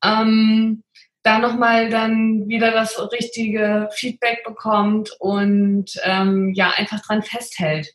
ähm, 0.03 0.83
da 1.23 1.39
nochmal 1.39 1.89
dann 1.89 2.47
wieder 2.47 2.69
das 2.69 3.11
richtige 3.11 3.89
Feedback 3.91 4.43
bekommt 4.45 5.09
und 5.19 5.99
ähm, 6.03 6.53
ja, 6.53 6.71
einfach 6.75 7.01
dran 7.01 7.23
festhält. 7.23 7.87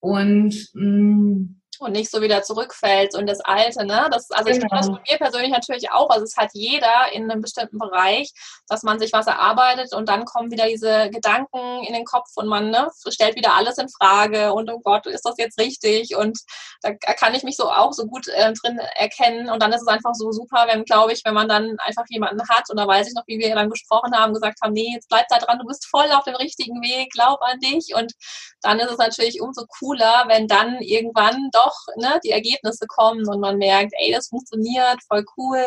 Und 0.00 0.68
mh, 0.74 0.84
mm, 0.84 1.59
und 1.80 1.92
nicht 1.92 2.10
so 2.10 2.20
wieder 2.20 2.42
zurückfällt 2.42 3.14
und 3.14 3.26
das 3.26 3.40
Alte, 3.40 3.84
ne? 3.84 4.08
Das, 4.10 4.30
also 4.30 4.44
genau. 4.44 4.56
ich 4.56 4.60
kenne 4.60 4.80
das 4.80 4.86
von 4.86 5.00
mir 5.08 5.18
persönlich 5.18 5.50
natürlich 5.50 5.90
auch. 5.90 6.10
Also 6.10 6.24
es 6.24 6.36
hat 6.36 6.50
jeder 6.52 7.12
in 7.12 7.30
einem 7.30 7.40
bestimmten 7.40 7.78
Bereich, 7.78 8.32
dass 8.68 8.82
man 8.82 8.98
sich 8.98 9.12
was 9.12 9.26
erarbeitet 9.26 9.94
und 9.94 10.08
dann 10.08 10.24
kommen 10.24 10.50
wieder 10.50 10.66
diese 10.66 11.10
Gedanken 11.10 11.82
in 11.84 11.94
den 11.94 12.04
Kopf 12.04 12.28
und 12.36 12.48
man 12.48 12.70
ne, 12.70 12.88
stellt 13.08 13.36
wieder 13.36 13.54
alles 13.54 13.78
in 13.78 13.88
Frage 13.88 14.52
und 14.52 14.70
oh 14.70 14.80
Gott, 14.80 15.06
ist 15.06 15.24
das 15.24 15.34
jetzt 15.38 15.58
richtig? 15.58 16.16
Und 16.16 16.38
da 16.82 16.92
kann 16.92 17.34
ich 17.34 17.42
mich 17.42 17.56
so 17.56 17.70
auch 17.70 17.92
so 17.92 18.06
gut 18.06 18.28
äh, 18.28 18.52
drin 18.52 18.78
erkennen. 18.96 19.50
Und 19.50 19.62
dann 19.62 19.72
ist 19.72 19.82
es 19.82 19.88
einfach 19.88 20.14
so 20.14 20.32
super, 20.32 20.66
wenn, 20.66 20.84
glaube 20.84 21.12
ich, 21.12 21.22
wenn 21.24 21.34
man 21.34 21.48
dann 21.48 21.76
einfach 21.80 22.04
jemanden 22.08 22.46
hat 22.48 22.70
und 22.70 22.78
da 22.78 22.86
weiß 22.86 23.08
ich 23.08 23.14
noch, 23.14 23.26
wie 23.26 23.38
wir 23.38 23.54
dann 23.54 23.70
gesprochen 23.70 24.14
haben, 24.14 24.34
gesagt 24.34 24.58
haben, 24.62 24.72
nee, 24.72 24.92
jetzt 24.94 25.08
bleib 25.08 25.26
da 25.28 25.38
dran, 25.38 25.58
du 25.58 25.66
bist 25.66 25.86
voll 25.86 26.10
auf 26.12 26.24
dem 26.24 26.36
richtigen 26.36 26.80
Weg, 26.82 27.10
glaub 27.12 27.40
an 27.42 27.58
dich. 27.60 27.94
Und 27.94 28.12
dann 28.60 28.78
ist 28.78 28.90
es 28.90 28.98
natürlich 28.98 29.40
umso 29.40 29.66
cooler, 29.78 30.24
wenn 30.26 30.46
dann 30.46 30.80
irgendwann 30.80 31.48
doch 31.52 31.69
doch 31.70 31.94
ne, 31.96 32.20
die 32.24 32.30
Ergebnisse 32.30 32.86
kommen 32.86 33.26
und 33.28 33.40
man 33.40 33.58
merkt, 33.58 33.92
ey, 33.98 34.12
das 34.12 34.28
funktioniert, 34.28 34.98
voll 35.08 35.24
cool, 35.36 35.62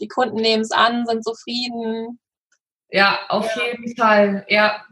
die 0.00 0.08
Kunden 0.08 0.36
nehmen 0.36 0.62
es 0.62 0.70
an, 0.70 1.06
sind 1.06 1.24
zufrieden. 1.24 2.18
Ja, 2.90 3.18
auf 3.28 3.54
ja. 3.56 3.62
jeden 3.66 3.96
Fall, 3.96 4.46
ja. 4.48 4.84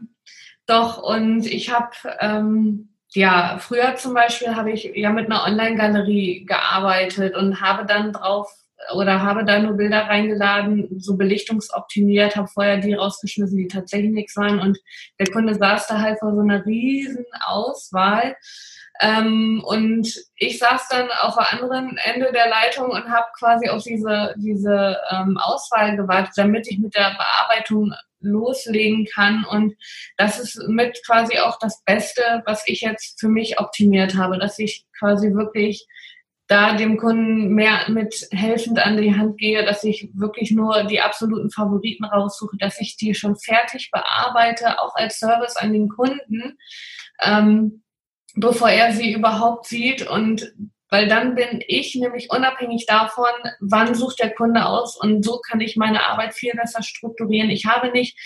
Doch, 0.65 1.01
und 1.01 1.45
ich 1.45 1.71
habe, 1.71 1.91
ähm, 2.19 2.93
ja, 3.13 3.57
früher 3.59 3.95
zum 3.95 4.13
Beispiel 4.13 4.55
habe 4.55 4.71
ich 4.71 4.91
ja 4.95 5.11
mit 5.11 5.27
einer 5.27 5.45
Online-Galerie 5.45 6.45
gearbeitet 6.45 7.35
und 7.35 7.61
habe 7.61 7.85
dann 7.85 8.11
drauf 8.11 8.51
oder 8.93 9.23
habe 9.23 9.43
da 9.43 9.59
nur 9.59 9.73
Bilder 9.73 10.01
reingeladen, 10.03 10.99
so 10.99 11.17
belichtungsoptimiert, 11.17 12.35
habe 12.35 12.47
vorher 12.47 12.77
die 12.77 12.93
rausgeschmissen, 12.93 13.57
die 13.57 13.67
tatsächlich 13.67 14.11
nichts 14.11 14.35
waren 14.35 14.59
und 14.59 14.77
der 15.19 15.27
Kunde 15.31 15.55
saß 15.55 15.87
da 15.87 15.99
halt 15.99 16.19
vor 16.19 16.35
so 16.35 16.41
einer 16.41 16.63
riesen 16.65 17.25
Auswahl 17.45 18.35
ähm, 19.01 19.61
und 19.65 20.07
ich 20.35 20.59
saß 20.59 20.87
dann 20.89 21.09
auf 21.21 21.35
der 21.35 21.53
anderen 21.53 21.97
Ende 21.97 22.31
der 22.31 22.49
Leitung 22.49 22.89
und 22.89 23.09
habe 23.09 23.27
quasi 23.37 23.69
auf 23.69 23.83
diese, 23.83 24.33
diese 24.37 24.97
ähm, 25.11 25.37
Auswahl 25.37 25.95
gewartet, 25.95 26.33
damit 26.35 26.67
ich 26.69 26.79
mit 26.79 26.95
der 26.95 27.15
Bearbeitung 27.17 27.93
loslegen 28.19 29.05
kann. 29.13 29.45
Und 29.45 29.75
das 30.17 30.39
ist 30.39 30.57
mit 30.67 30.99
quasi 31.05 31.37
auch 31.39 31.59
das 31.59 31.83
Beste, 31.83 32.43
was 32.45 32.63
ich 32.67 32.81
jetzt 32.81 33.19
für 33.19 33.29
mich 33.29 33.59
optimiert 33.59 34.15
habe, 34.15 34.39
dass 34.39 34.57
ich 34.57 34.85
quasi 34.97 35.33
wirklich 35.33 35.85
da 36.47 36.75
dem 36.75 36.97
Kunden 36.97 37.49
mehr 37.49 37.89
mit 37.89 38.27
helfend 38.31 38.79
an 38.79 38.97
die 38.97 39.13
Hand 39.13 39.37
gehe, 39.37 39.65
dass 39.65 39.83
ich 39.83 40.09
wirklich 40.13 40.51
nur 40.51 40.85
die 40.85 41.01
absoluten 41.01 41.51
Favoriten 41.51 42.05
raussuche, 42.05 42.55
dass 42.57 42.79
ich 42.79 42.95
die 42.95 43.13
schon 43.13 43.35
fertig 43.35 43.91
bearbeite, 43.91 44.79
auch 44.79 44.95
als 44.95 45.19
Service 45.19 45.57
an 45.57 45.73
den 45.73 45.89
Kunden. 45.89 46.57
Ähm, 47.21 47.83
bevor 48.35 48.69
er 48.69 48.93
sie 48.93 49.13
überhaupt 49.13 49.67
sieht 49.67 50.07
und 50.07 50.53
weil 50.89 51.07
dann 51.07 51.35
bin 51.35 51.61
ich 51.67 51.95
nämlich 51.95 52.29
unabhängig 52.29 52.85
davon, 52.85 53.25
wann 53.59 53.93
sucht 53.95 54.19
der 54.19 54.33
Kunde 54.33 54.65
aus 54.65 54.95
und 54.95 55.23
so 55.23 55.39
kann 55.39 55.59
ich 55.59 55.75
meine 55.75 56.03
Arbeit 56.03 56.33
viel 56.33 56.53
besser 56.53 56.83
strukturieren. 56.83 57.49
Ich 57.49 57.65
habe 57.65 57.91
nicht 57.91 58.17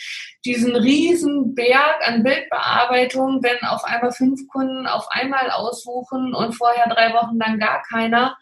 diesen 0.46 0.76
riesen 0.76 1.54
Berg 1.56 2.08
an 2.08 2.24
Bildbearbeitung, 2.24 3.42
wenn 3.44 3.68
auf 3.68 3.84
einmal 3.84 4.12
fünf 4.12 4.48
Kunden 4.48 4.88
auf 4.88 5.08
einmal 5.10 5.52
aussuchen 5.52 6.34
und 6.34 6.54
vorher 6.54 6.88
drei 6.88 7.14
Wochen 7.14 7.40
dann 7.40 7.60
gar 7.60 7.84
keiner. 7.84 8.38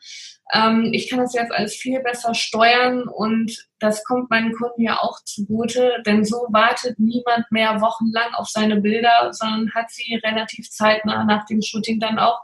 Ähm, 0.54 0.90
ich 0.94 1.10
kann 1.10 1.20
das 1.20 1.34
jetzt 1.34 1.52
alles 1.52 1.76
viel 1.76 2.00
besser 2.02 2.34
steuern 2.34 3.08
und 3.08 3.68
das 3.80 4.04
kommt 4.04 4.30
meinen 4.30 4.54
Kunden 4.54 4.82
ja 4.82 5.00
auch 5.00 5.20
zugute, 5.24 6.02
denn 6.06 6.26
so 6.26 6.48
wartet 6.50 7.00
niemand 7.00 7.52
mehr 7.52 7.82
wochenlang 7.82 8.34
auf 8.34 8.48
seine 8.48 8.78
Bilder, 8.82 9.30
sondern 9.32 9.72
hat 9.74 9.92
sie 9.92 10.16
relativ 10.16 10.70
zeitnah 10.70 11.24
nach 11.24 11.46
dem 11.46 11.62
Shooting 11.62 12.00
dann 12.00 12.18
auch 12.18 12.40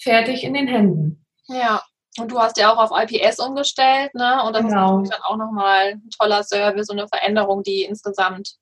fertig 0.00 0.44
in 0.44 0.54
den 0.54 0.68
Händen. 0.68 1.24
Ja, 1.48 1.82
und 2.18 2.32
du 2.32 2.38
hast 2.38 2.56
ja 2.56 2.72
auch 2.72 2.78
auf 2.78 2.90
IPS 2.98 3.38
umgestellt, 3.38 4.14
ne? 4.14 4.42
Und 4.44 4.54
das 4.54 4.62
genau. 4.62 5.02
ist 5.02 5.12
dann 5.12 5.22
auch 5.22 5.36
nochmal 5.36 5.92
ein 5.92 6.10
toller 6.18 6.42
Service 6.42 6.88
und 6.88 6.98
eine 6.98 7.08
Veränderung, 7.08 7.62
die 7.62 7.82
insgesamt 7.82 8.56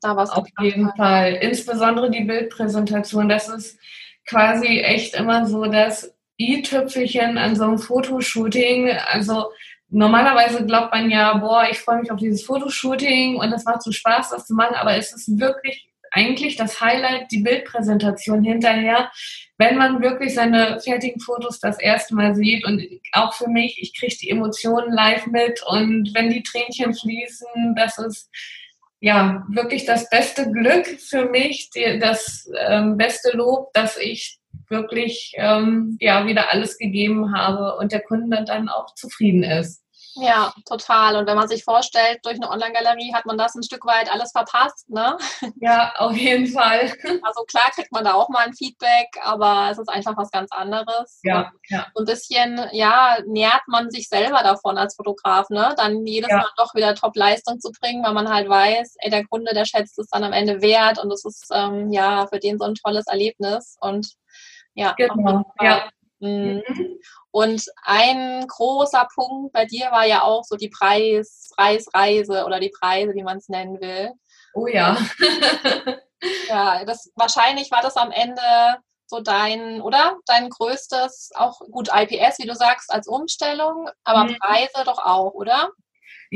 da 0.00 0.16
was 0.16 0.30
Auf 0.30 0.46
jeden 0.60 0.88
hat. 0.88 0.96
Fall. 0.96 1.32
Insbesondere 1.34 2.10
die 2.10 2.24
Bildpräsentation. 2.24 3.28
Das 3.28 3.48
ist 3.48 3.78
quasi 4.26 4.80
echt 4.80 5.14
immer 5.14 5.46
so 5.46 5.64
das 5.64 6.14
i-Tüpfelchen 6.38 7.38
an 7.38 7.56
so 7.56 7.64
einem 7.64 7.78
Fotoshooting. 7.78 8.90
Also 9.06 9.50
normalerweise 9.88 10.66
glaubt 10.66 10.92
man 10.92 11.10
ja, 11.10 11.34
boah, 11.34 11.66
ich 11.70 11.78
freue 11.78 12.00
mich 12.00 12.10
auf 12.10 12.18
dieses 12.18 12.44
Fotoshooting 12.44 13.36
und 13.36 13.50
das 13.50 13.64
macht 13.64 13.82
so 13.82 13.92
Spaß, 13.92 14.30
das 14.30 14.46
zu 14.46 14.54
machen, 14.54 14.74
aber 14.74 14.96
es 14.96 15.12
ist 15.12 15.38
wirklich 15.38 15.88
eigentlich 16.10 16.56
das 16.56 16.80
Highlight, 16.80 17.30
die 17.30 17.40
Bildpräsentation 17.40 18.44
hinterher, 18.44 19.10
wenn 19.56 19.76
man 19.76 20.02
wirklich 20.02 20.34
seine 20.34 20.80
fertigen 20.80 21.20
Fotos 21.20 21.60
das 21.60 21.78
erste 21.78 22.14
Mal 22.14 22.34
sieht 22.34 22.66
und 22.66 22.82
auch 23.12 23.34
für 23.34 23.48
mich, 23.48 23.78
ich 23.80 23.98
kriege 23.98 24.16
die 24.20 24.30
Emotionen 24.30 24.92
live 24.92 25.26
mit 25.26 25.62
und 25.66 26.10
wenn 26.14 26.30
die 26.30 26.42
Tränchen 26.42 26.92
fließen, 26.92 27.74
das 27.76 27.98
ist 27.98 28.30
ja 29.00 29.44
wirklich 29.48 29.84
das 29.84 30.08
beste 30.10 30.50
Glück 30.50 30.86
für 30.86 31.26
mich, 31.26 31.70
die, 31.70 31.98
das 32.00 32.50
ähm, 32.58 32.96
beste 32.96 33.36
Lob, 33.36 33.72
dass 33.74 33.96
ich 33.96 34.38
wirklich 34.68 35.32
ähm, 35.36 35.96
ja 36.00 36.26
wieder 36.26 36.50
alles 36.52 36.78
gegeben 36.78 37.36
habe 37.36 37.76
und 37.76 37.92
der 37.92 38.00
Kunde 38.00 38.44
dann 38.44 38.68
auch 38.68 38.94
zufrieden 38.94 39.44
ist. 39.44 39.83
Ja, 40.16 40.52
total. 40.66 41.16
Und 41.16 41.26
wenn 41.26 41.36
man 41.36 41.48
sich 41.48 41.64
vorstellt, 41.64 42.20
durch 42.22 42.36
eine 42.36 42.50
Online-Galerie 42.50 43.12
hat 43.14 43.26
man 43.26 43.36
das 43.36 43.54
ein 43.54 43.62
Stück 43.62 43.84
weit 43.84 44.12
alles 44.12 44.32
verpasst, 44.32 44.88
ne? 44.88 45.16
Ja, 45.60 45.92
auf 45.96 46.16
jeden 46.16 46.46
Fall. 46.46 46.92
Also 47.24 47.44
klar 47.44 47.70
kriegt 47.74 47.90
man 47.92 48.04
da 48.04 48.14
auch 48.14 48.28
mal 48.28 48.46
ein 48.46 48.54
Feedback, 48.54 49.08
aber 49.22 49.68
es 49.70 49.78
ist 49.78 49.88
einfach 49.88 50.16
was 50.16 50.30
ganz 50.30 50.50
anderes. 50.52 51.20
Ja, 51.22 51.50
ja. 51.68 51.86
So 51.94 52.02
ein 52.02 52.06
bisschen, 52.06 52.60
ja, 52.72 53.18
nährt 53.26 53.62
man 53.66 53.90
sich 53.90 54.08
selber 54.08 54.42
davon 54.42 54.78
als 54.78 54.96
Fotograf, 54.96 55.48
ne? 55.48 55.74
Dann 55.76 56.04
jedes 56.06 56.30
ja. 56.30 56.38
Mal 56.38 56.48
doch 56.56 56.74
wieder 56.74 56.94
Top-Leistung 56.94 57.60
zu 57.60 57.70
bringen, 57.72 58.04
weil 58.04 58.12
man 58.12 58.32
halt 58.32 58.48
weiß, 58.48 58.96
ey, 58.98 59.10
der 59.10 59.26
Kunde, 59.26 59.54
der 59.54 59.64
schätzt 59.64 59.98
es 59.98 60.08
dann 60.08 60.24
am 60.24 60.32
Ende 60.32 60.60
wert 60.60 60.98
und 61.02 61.10
es 61.12 61.24
ist, 61.24 61.48
ähm, 61.52 61.90
ja, 61.90 62.26
für 62.26 62.38
den 62.38 62.58
so 62.58 62.64
ein 62.64 62.74
tolles 62.74 63.06
Erlebnis 63.06 63.76
und 63.80 64.14
ja, 64.74 64.92
genau. 64.96 65.44
ja. 65.60 65.88
Mhm. 66.24 66.62
mhm. 66.66 66.98
Und 67.30 67.64
ein 67.82 68.46
großer 68.46 69.08
Punkt 69.12 69.52
bei 69.52 69.64
dir 69.64 69.90
war 69.90 70.06
ja 70.06 70.22
auch 70.22 70.44
so 70.44 70.56
die 70.56 70.68
Preis, 70.68 71.50
Preisreise 71.56 72.44
oder 72.44 72.60
die 72.60 72.72
Preise, 72.78 73.12
wie 73.14 73.24
man 73.24 73.38
es 73.38 73.48
nennen 73.48 73.80
will. 73.80 74.12
Oh 74.54 74.68
ja. 74.68 74.96
ja, 76.48 76.84
das 76.84 77.10
wahrscheinlich 77.16 77.72
war 77.72 77.82
das 77.82 77.96
am 77.96 78.12
Ende 78.12 78.40
so 79.06 79.20
dein, 79.20 79.82
oder? 79.82 80.16
Dein 80.26 80.48
größtes, 80.48 81.32
auch 81.34 81.58
gut 81.70 81.88
IPS, 81.92 82.38
wie 82.38 82.46
du 82.46 82.54
sagst, 82.54 82.92
als 82.92 83.08
Umstellung, 83.08 83.90
aber 84.04 84.24
mhm. 84.24 84.38
Preise 84.38 84.84
doch 84.84 84.98
auch, 84.98 85.34
oder? 85.34 85.70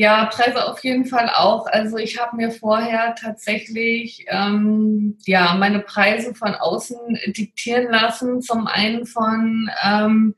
Ja, 0.01 0.27
Preise 0.27 0.65
auf 0.65 0.85
jeden 0.85 1.07
Fall 1.07 1.29
auch. 1.29 1.67
Also 1.67 1.97
ich 1.97 2.21
habe 2.21 2.37
mir 2.37 2.53
vorher 2.53 3.17
tatsächlich 3.21 4.25
ähm, 4.29 5.19
ja 5.27 5.55
meine 5.55 5.81
Preise 5.81 6.37
von 6.37 6.55
außen 6.55 7.19
diktieren 7.37 7.91
lassen. 7.91 8.41
Zum 8.41 8.69
einen 8.69 9.07
von 9.07 9.69
ähm, 9.85 10.37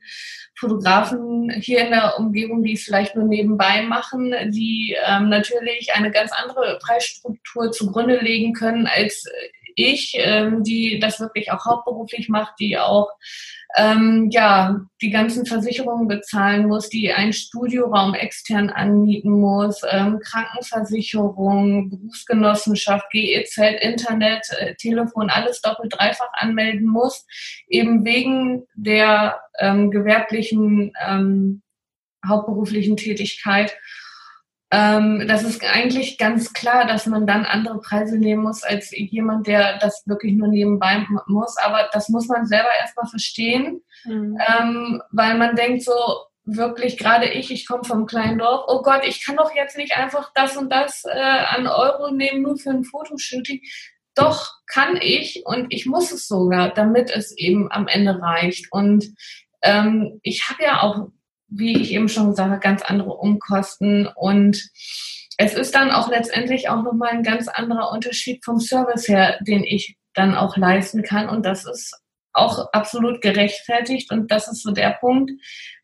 Fotografen 0.55 1.51
hier 1.61 1.85
in 1.85 1.91
der 1.91 2.17
Umgebung, 2.17 2.63
die 2.63 2.73
es 2.73 2.81
vielleicht 2.81 3.15
nur 3.15 3.25
nebenbei 3.25 3.83
machen, 3.83 4.33
die 4.47 4.97
ähm, 5.07 5.29
natürlich 5.29 5.93
eine 5.93 6.09
ganz 6.09 6.31
andere 6.31 6.79
Preisstruktur 6.81 7.71
zugrunde 7.71 8.17
legen 8.17 8.53
können 8.53 8.87
als 8.87 9.27
ich, 9.85 10.13
ähm, 10.17 10.63
die 10.63 10.99
das 10.99 11.19
wirklich 11.19 11.51
auch 11.51 11.65
hauptberuflich 11.65 12.29
macht, 12.29 12.53
die 12.59 12.77
auch 12.77 13.09
ähm, 13.77 14.27
ja, 14.31 14.81
die 15.01 15.11
ganzen 15.11 15.45
Versicherungen 15.45 16.07
bezahlen 16.07 16.67
muss, 16.67 16.89
die 16.89 17.11
einen 17.11 17.33
Studioraum 17.33 18.13
extern 18.13 18.69
anmieten 18.69 19.31
muss, 19.31 19.81
ähm, 19.89 20.19
Krankenversicherung, 20.19 21.89
Berufsgenossenschaft, 21.89 23.09
GEZ, 23.11 23.57
Internet, 23.81 24.47
äh, 24.59 24.75
Telefon, 24.75 25.29
alles 25.29 25.61
doppelt 25.61 25.93
dreifach 25.97 26.31
anmelden 26.33 26.85
muss, 26.85 27.25
eben 27.67 28.03
wegen 28.03 28.63
der 28.75 29.39
ähm, 29.59 29.89
gewerblichen 29.89 30.91
ähm, 31.05 31.61
hauptberuflichen 32.27 32.97
Tätigkeit 32.97 33.75
ähm, 34.71 35.25
das 35.27 35.43
ist 35.43 35.63
eigentlich 35.65 36.17
ganz 36.17 36.53
klar, 36.53 36.87
dass 36.87 37.05
man 37.05 37.27
dann 37.27 37.45
andere 37.45 37.79
Preise 37.81 38.17
nehmen 38.17 38.43
muss 38.43 38.63
als 38.63 38.91
jemand, 38.91 39.45
der 39.47 39.77
das 39.79 40.03
wirklich 40.05 40.33
nur 40.33 40.47
nebenbei 40.47 41.05
muss. 41.27 41.57
Aber 41.57 41.89
das 41.91 42.07
muss 42.07 42.27
man 42.27 42.45
selber 42.45 42.69
erstmal 42.79 43.07
verstehen, 43.07 43.81
mhm. 44.05 44.37
ähm, 44.47 45.01
weil 45.11 45.37
man 45.37 45.57
denkt 45.57 45.83
so, 45.83 45.93
wirklich, 46.45 46.97
gerade 46.97 47.27
ich, 47.27 47.51
ich 47.51 47.67
komme 47.67 47.83
vom 47.83 48.05
kleinen 48.05 48.39
Dorf, 48.39 48.63
oh 48.67 48.81
Gott, 48.81 49.01
ich 49.05 49.25
kann 49.25 49.35
doch 49.35 49.53
jetzt 49.53 49.77
nicht 49.77 49.95
einfach 49.97 50.31
das 50.35 50.55
und 50.55 50.71
das 50.71 51.03
äh, 51.05 51.19
an 51.19 51.67
Euro 51.67 52.11
nehmen, 52.11 52.41
nur 52.41 52.57
für 52.57 52.71
ein 52.71 52.85
Fotoshooting. 52.85 53.61
Doch 54.15 54.51
kann 54.67 54.97
ich 55.01 55.43
und 55.45 55.67
ich 55.73 55.85
muss 55.85 56.11
es 56.11 56.27
sogar, 56.27 56.73
damit 56.73 57.11
es 57.11 57.37
eben 57.37 57.71
am 57.71 57.87
Ende 57.87 58.21
reicht. 58.21 58.67
Und 58.71 59.05
ähm, 59.61 60.19
ich 60.23 60.49
habe 60.49 60.63
ja 60.63 60.81
auch 60.81 61.09
wie 61.51 61.79
ich 61.79 61.91
eben 61.91 62.09
schon 62.09 62.35
habe, 62.37 62.59
ganz 62.59 62.81
andere 62.81 63.13
Umkosten. 63.13 64.07
Und 64.07 64.69
es 65.37 65.53
ist 65.53 65.75
dann 65.75 65.91
auch 65.91 66.09
letztendlich 66.09 66.69
auch 66.69 66.81
nochmal 66.81 67.09
ein 67.09 67.23
ganz 67.23 67.47
anderer 67.47 67.91
Unterschied 67.91 68.43
vom 68.43 68.59
Service 68.59 69.07
her, 69.07 69.37
den 69.41 69.63
ich 69.63 69.97
dann 70.13 70.33
auch 70.33 70.57
leisten 70.57 71.03
kann. 71.03 71.29
Und 71.29 71.45
das 71.45 71.65
ist 71.65 71.93
auch 72.33 72.71
absolut 72.71 73.21
gerechtfertigt. 73.21 74.11
Und 74.11 74.31
das 74.31 74.47
ist 74.47 74.63
so 74.63 74.71
der 74.71 74.97
Punkt, 74.99 75.31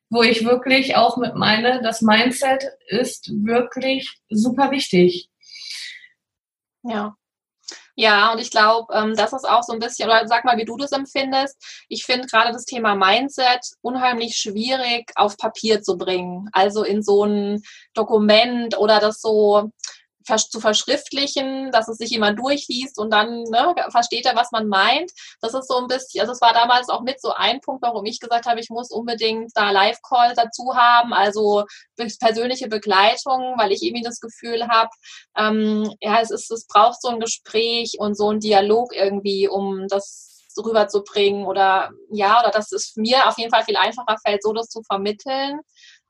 wo 0.10 0.24
ich 0.24 0.46
wirklich 0.46 0.96
auch 0.96 1.18
mit 1.18 1.36
meine, 1.36 1.82
das 1.84 2.02
Mindset 2.02 2.66
ist 2.88 3.30
wirklich 3.30 4.18
super 4.30 4.72
wichtig. 4.72 5.30
Ja, 6.84 7.18
ja, 8.00 8.32
und 8.32 8.38
ich 8.40 8.52
glaube, 8.52 8.94
ähm, 8.94 9.16
das 9.16 9.34
ist 9.34 9.50
auch 9.50 9.64
so 9.64 9.74
ein 9.74 9.80
bisschen, 9.80 10.08
oder 10.08 10.28
sag 10.28 10.46
mal, 10.46 10.56
wie 10.58 10.66
du 10.66 10.78
das 10.78 10.92
empfindest. 10.92 11.58
Ich 11.90 12.06
finde 12.06 12.28
gerade 12.28 12.52
das 12.52 12.66
Thema 12.66 12.94
Mindset 12.94 13.62
unheimlich 13.82 14.36
schwierig 14.38 15.12
auf 15.16 15.36
Papier 15.36 15.82
zu 15.82 15.98
bringen. 15.98 16.48
Also 16.54 16.84
in 16.84 17.02
so 17.02 17.24
ein 17.24 17.64
Dokument 17.96 18.78
oder 18.78 19.00
das 19.00 19.20
so 19.20 19.72
zu 20.50 20.60
verschriftlichen, 20.60 21.72
dass 21.72 21.88
es 21.88 21.98
sich 21.98 22.10
jemand 22.12 22.40
durchliest 22.40 23.00
und 23.00 23.12
dann 23.12 23.44
ne, 23.44 23.74
versteht 23.90 24.26
er, 24.26 24.36
was 24.36 24.52
man 24.52 24.68
meint. 24.68 25.12
Das 25.42 25.54
ist 25.54 25.68
so 25.68 25.78
ein 25.78 25.88
bisschen, 25.88 26.22
also 26.22 26.34
es 26.34 26.42
war 26.42 26.54
damals 26.54 26.90
auch 26.90 27.02
mit 27.02 27.22
so 27.22 27.32
ein 27.34 27.62
Punkt, 27.62 27.82
warum 27.82 28.06
ich 28.06 28.20
gesagt 28.20 28.46
habe, 28.46 28.60
ich 28.60 28.70
muss 28.70 28.92
unbedingt 28.92 29.52
da 29.56 29.72
Live-Call 29.72 30.34
dazu 30.36 30.76
haben, 30.76 31.14
also 31.14 31.66
persönliche 32.20 32.68
Begleitung, 32.68 33.56
weil 33.58 33.72
ich 33.72 33.84
irgendwie 33.84 34.04
das 34.04 34.20
Gefühl 34.20 34.68
habe, 34.68 34.90
ähm, 35.38 35.92
ja, 36.02 36.20
es 36.22 36.32
ist, 36.32 36.52
es 36.52 36.68
braucht 36.68 37.02
so 37.02 37.10
ein 37.10 37.20
Gespräch 37.20 37.96
und 37.98 38.16
so 38.16 38.32
ein 38.32 38.40
Dialog 38.40 38.94
irgendwie, 38.94 39.48
um 39.48 39.88
das 39.88 40.38
rüberzubringen 40.58 41.46
oder 41.46 41.92
ja, 42.10 42.40
oder 42.40 42.52
dass 42.52 42.72
es 42.72 42.96
mir 42.96 43.28
auf 43.28 43.38
jeden 43.38 43.52
Fall 43.52 43.64
viel 43.64 43.78
einfacher 43.78 44.18
fällt, 44.26 44.44
so 44.44 44.54
das 44.54 44.70
zu 44.70 44.82
vermitteln. 44.84 45.60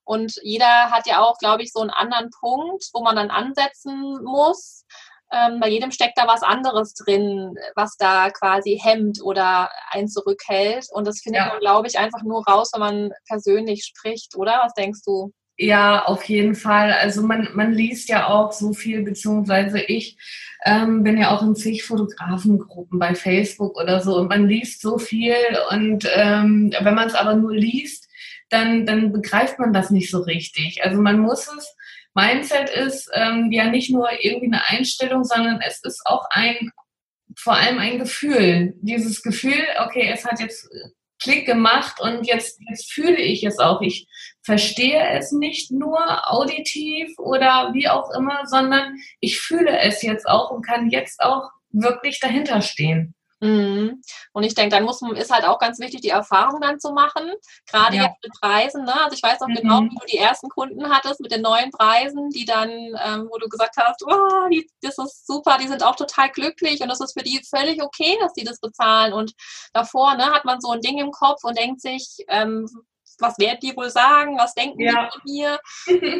Und 0.08 0.40
jeder 0.42 0.90
hat 0.90 1.06
ja 1.06 1.22
auch, 1.22 1.38
glaube 1.38 1.64
ich, 1.64 1.74
so 1.74 1.82
einen 1.82 1.90
anderen 1.90 2.30
Punkt, 2.40 2.86
wo 2.94 3.04
man 3.04 3.18
dann 3.18 3.30
ansetzen 3.30 4.20
muss. 4.24 4.86
Ähm, 5.34 5.60
bei 5.60 5.68
jedem 5.68 5.92
steckt 5.92 6.18
da 6.18 6.26
was 6.26 6.44
anderes 6.44 6.94
drin, 6.94 7.56
was 7.76 7.98
da 7.98 8.30
quasi 8.30 8.80
hemmt 8.82 9.22
oder 9.22 9.70
einen 9.92 10.08
zurückhält. 10.08 10.88
Und 10.94 11.06
das 11.06 11.20
findet 11.20 11.42
ja. 11.42 11.50
man, 11.50 11.60
glaube 11.60 11.88
ich, 11.88 12.00
einfach 12.00 12.24
nur 12.24 12.46
raus, 12.48 12.72
wenn 12.74 12.80
man 12.80 13.12
persönlich 13.28 13.84
spricht, 13.84 14.38
oder? 14.38 14.62
Was 14.64 14.74
denkst 14.74 15.02
du? 15.06 15.34
Ja, 15.58 16.06
auf 16.06 16.24
jeden 16.26 16.56
Fall. 16.56 16.94
Also 16.94 17.24
man, 17.24 17.50
man 17.54 17.74
liest 17.74 18.08
ja 18.08 18.28
auch 18.28 18.54
so 18.54 18.72
viel, 18.74 19.02
beziehungsweise 19.04 19.80
ich 19.82 20.18
ähm, 20.64 21.04
bin 21.04 21.18
ja 21.18 21.36
auch 21.36 21.42
in 21.42 21.56
zig 21.56 21.84
Fotografengruppen 21.84 22.98
bei 23.00 23.16
Facebook 23.16 23.76
oder 23.76 24.00
so 24.00 24.16
und 24.18 24.30
man 24.30 24.48
liest 24.48 24.82
so 24.82 25.00
viel 25.00 25.36
und 25.72 26.08
ähm, 26.14 26.72
wenn 26.80 26.94
man 26.94 27.08
es 27.08 27.16
aber 27.16 27.36
nur 27.36 27.56
liest, 27.56 28.07
dann, 28.50 28.86
dann 28.86 29.12
begreift 29.12 29.60
man 29.60 29.74
das 29.74 29.89
nicht 29.89 30.10
so 30.10 30.22
richtig. 30.22 30.84
Also 30.84 31.01
man 31.01 31.20
muss 31.20 31.48
es, 31.48 31.75
Mindset 32.13 32.70
ist 32.70 33.10
ähm, 33.13 33.51
ja 33.51 33.70
nicht 33.70 33.92
nur 33.92 34.10
irgendwie 34.22 34.48
eine 34.48 34.68
Einstellung, 34.68 35.24
sondern 35.24 35.60
es 35.62 35.84
ist 35.84 36.01
auch 36.06 36.25
ein, 36.32 36.72
vor 37.38 37.54
allem 37.54 37.77
ein 37.77 38.00
Gefühl. 38.00 38.74
Dieses 38.82 39.22
Gefühl, 39.22 39.63
okay, 39.80 40.10
es 40.12 40.25
hat 40.25 40.39
jetzt 40.39 40.68
Klick 41.22 41.46
gemacht 41.46 42.00
und 42.00 42.27
jetzt, 42.27 42.60
jetzt 42.70 42.92
fühle 42.92 43.18
ich 43.18 43.43
es 43.43 43.60
auch. 43.60 43.82
Ich 43.82 44.08
verstehe 44.43 45.10
es 45.12 45.32
nicht 45.32 45.71
nur 45.71 46.00
auditiv 46.32 47.10
oder 47.17 47.71
wie 47.74 47.88
auch 47.88 48.12
immer, 48.12 48.45
sondern 48.45 48.95
ich 49.19 49.39
fühle 49.39 49.80
es 49.80 50.02
jetzt 50.02 50.28
auch 50.28 50.52
und 50.52 50.65
kann 50.65 50.89
jetzt 50.89 51.19
auch 51.19 51.50
wirklich 51.71 52.19
dahinter 52.19 52.62
stehen. 52.62 53.13
Mhm. 53.39 54.02
Und 54.34 54.43
ich 54.43 54.56
denke, 54.56 54.76
dann 54.76 54.84
muss 54.84 55.02
man, 55.02 55.15
ist 55.15 55.32
halt 55.32 55.45
auch 55.45 55.60
ganz 55.60 55.80
wichtig, 55.80 56.02
die 56.02 56.10
Erfahrung 56.10 56.60
dann 56.60 56.80
zu 56.80 56.91
machen. 56.91 57.32
Gerade 57.69 57.95
ja. 57.95 58.04
jetzt 58.04 58.23
mit 58.23 58.34
Preisen, 58.39 58.84
ne? 58.84 59.02
Also 59.02 59.15
ich 59.15 59.21
weiß 59.21 59.41
auch 59.41 59.47
genau, 59.47 59.82
mhm. 59.82 59.89
genau, 59.89 59.91
wie 59.91 59.95
du 60.00 60.06
die 60.12 60.17
ersten 60.17 60.50
Kunden 60.50 60.89
hattest 60.89 61.19
mit 61.19 61.32
den 61.32 61.41
neuen 61.41 61.69
Preisen, 61.71 62.30
die 62.30 62.45
dann, 62.45 62.69
ähm, 62.69 63.28
wo 63.30 63.38
du 63.38 63.47
gesagt 63.47 63.76
hast, 63.78 64.04
oh, 64.06 64.47
die, 64.52 64.67
das 64.82 64.97
ist 64.97 65.28
super, 65.28 65.58
die 65.62 65.67
sind 65.67 65.84
auch 65.84 65.95
total 65.95 66.30
glücklich 66.30 66.82
und 66.82 66.89
das 66.89 67.00
ist 67.00 67.13
für 67.13 67.23
die 67.23 67.41
völlig 67.47 67.84
okay, 67.84 68.17
dass 68.19 68.34
die 68.34 68.43
das 68.43 68.60
bezahlen. 68.60 69.13
Und 69.13 69.34
davor, 69.73 70.15
ne, 70.15 70.26
hat 70.26 70.45
man 70.45 70.60
so 70.60 70.71
ein 70.71 70.82
Ding 70.82 70.97
im 70.97 71.12
Kopf 71.12 71.43
und 71.43 71.58
denkt 71.58 71.82
sich, 71.82 72.26
ähm, 72.30 72.67
was 73.19 73.38
werden 73.39 73.60
die 73.62 73.75
wohl 73.75 73.89
sagen, 73.89 74.38
was 74.38 74.53
denken 74.53 74.82
ja. 74.82 74.91
die 74.91 75.12
von 75.12 75.21
mir? 75.25 75.60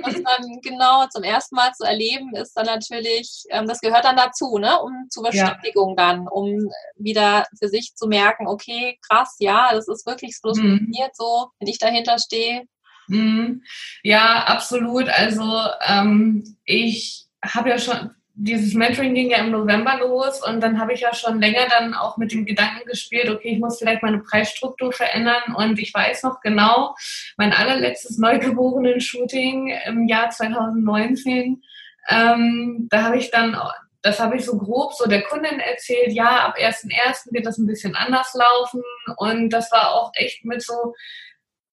Das 0.04 0.14
dann 0.24 0.62
genau 0.62 1.08
zum 1.08 1.24
ersten 1.24 1.56
Mal 1.56 1.72
zu 1.74 1.84
erleben, 1.84 2.36
ist 2.36 2.54
dann 2.54 2.66
natürlich, 2.66 3.44
ähm, 3.50 3.68
das 3.68 3.80
gehört 3.80 4.06
dann 4.06 4.16
dazu, 4.16 4.58
ne? 4.58 4.80
um 4.82 5.08
zur 5.10 5.24
Bestätigung 5.24 5.96
ja. 5.98 6.08
dann, 6.08 6.28
um 6.28 6.70
wieder 6.96 7.46
für 7.60 7.70
sich 7.70 7.94
zu 7.96 8.08
merken, 8.08 8.48
okay, 8.48 8.98
krass, 9.08 9.36
ja, 9.40 9.70
das 9.72 9.88
ist 9.88 10.06
wirklich 10.06 10.38
so, 10.38 10.50
das 10.50 10.58
mhm. 10.58 10.78
funktioniert 10.78 11.16
so, 11.16 11.48
wenn 11.60 11.68
ich 11.68 11.80
dahinter 11.80 12.18
stehe. 12.20 12.64
Mhm. 13.08 13.64
Ja, 14.04 14.44
absolut. 14.46 15.10
Also 15.10 15.44
ähm, 15.86 16.58
ich 16.66 17.28
habe 17.44 17.70
ja 17.70 17.80
schon 17.80 18.12
dieses 18.40 18.76
Mentoring 18.76 19.16
ging 19.16 19.32
ja 19.32 19.40
im 19.40 19.50
November 19.50 19.98
los 20.00 20.46
und 20.46 20.62
dann 20.62 20.80
habe 20.80 20.94
ich 20.94 21.02
ja 21.02 21.14
schon 21.16 21.42
länger 21.42 21.68
dann 21.70 21.96
auch 21.96 22.18
mit 22.18 22.32
dem 22.32 22.46
Gedanken 22.46 22.86
gespielt, 22.86 23.30
okay, 23.30 23.50
ich 23.50 23.60
muss 23.60 23.80
vielleicht 23.80 24.04
meine 24.04 24.20
Preisstruktur 24.20 24.94
verändern 24.94 25.56
und 25.56 25.80
ich 25.80 25.92
weiß 25.92 26.22
noch 26.22 26.40
genau, 26.42 26.96
mein 27.36 27.52
allerletztes 27.52 28.20
Neugeborenen-Shooting 28.20 29.74
im 29.88 30.08
Jahr 30.08 30.30
2019, 30.30 31.64
ähm, 32.10 32.88
da 32.92 33.04
habe 33.04 33.18
ich 33.18 33.32
dann, 33.32 33.58
das 34.04 34.20
habe 34.20 34.38
ich 34.38 34.46
so 34.46 34.56
grob 34.56 34.94
so 34.94 35.10
der 35.10 35.24
Kundin 35.24 35.60
erzählt, 35.60 36.14
ja, 36.14 36.46
ab 36.46 36.58
1.1. 36.60 37.34
wird 37.34 37.48
das 37.48 37.58
ein 37.58 37.66
bisschen 37.66 37.96
anders 37.96 38.36
laufen 38.36 38.84
und 39.18 39.50
das 39.50 39.72
war 39.72 39.94
auch 39.94 40.12
echt 40.14 40.46
mit 40.46 40.62
so 40.62 40.94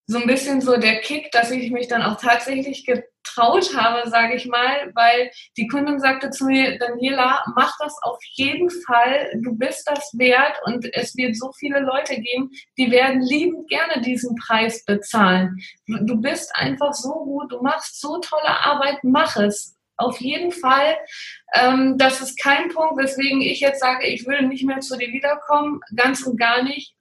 so 0.07 0.19
ein 0.19 0.27
bisschen 0.27 0.61
so 0.61 0.77
der 0.77 1.01
Kick, 1.01 1.31
dass 1.33 1.51
ich 1.51 1.71
mich 1.71 1.89
dann 1.89 2.03
auch 2.03 2.21
tatsächlich 2.21 2.85
getraut 3.25 3.75
habe, 3.77 4.09
sage 4.09 4.35
ich 4.35 4.47
mal, 4.47 4.93
weil 4.95 5.31
die 5.57 5.67
Kundin 5.67 5.99
sagte 6.01 6.31
zu 6.31 6.47
mir, 6.47 6.79
Daniela, 6.79 7.43
mach 7.57 7.73
das 7.79 7.97
auf 8.03 8.19
jeden 8.35 8.71
Fall, 8.71 9.31
du 9.43 9.57
bist 9.57 9.89
das 9.89 10.13
wert 10.17 10.57
und 10.65 10.87
es 10.95 11.17
wird 11.17 11.37
so 11.37 11.51
viele 11.59 11.81
Leute 11.81 12.21
geben, 12.21 12.51
die 12.79 12.91
werden 12.91 13.23
liebend 13.23 13.69
gerne 13.69 14.03
diesen 14.03 14.37
Preis 14.37 14.85
bezahlen. 14.85 15.59
Du 15.87 16.21
bist 16.21 16.55
einfach 16.55 16.93
so 16.93 17.13
gut, 17.13 17.53
du 17.53 17.63
machst 17.63 18.01
so 18.01 18.19
tolle 18.19 18.65
Arbeit, 18.65 18.99
mach 19.03 19.37
es. 19.37 19.73
Auf 19.97 20.21
jeden 20.21 20.51
Fall. 20.51 20.97
Ähm, 21.55 21.97
das 21.99 22.21
ist 22.21 22.43
kein 22.43 22.69
Punkt, 22.69 22.97
weswegen 23.01 23.41
ich 23.41 23.61
jetzt 23.61 23.79
sage, 23.79 24.09
ich 24.09 24.27
würde 24.27 24.45
nicht 24.45 24.65
mehr 24.65 24.81
zu 24.81 24.97
dir 24.99 25.13
wiederkommen, 25.13 25.79
ganz 25.95 26.27
und 26.27 26.37
gar 26.37 26.65
nicht 26.65 26.97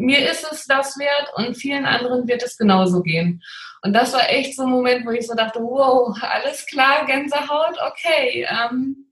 mir 0.00 0.30
ist 0.30 0.50
es 0.50 0.66
das 0.66 0.98
wert 0.98 1.32
und 1.34 1.56
vielen 1.56 1.84
anderen 1.84 2.26
wird 2.26 2.42
es 2.42 2.56
genauso 2.56 3.02
gehen. 3.02 3.42
Und 3.82 3.92
das 3.92 4.12
war 4.12 4.28
echt 4.28 4.56
so 4.56 4.62
ein 4.62 4.70
Moment, 4.70 5.06
wo 5.06 5.10
ich 5.10 5.26
so 5.26 5.34
dachte, 5.34 5.60
wow, 5.60 6.16
alles 6.22 6.66
klar, 6.66 7.06
Gänsehaut, 7.06 7.78
okay, 7.86 8.46
ähm, 8.50 9.10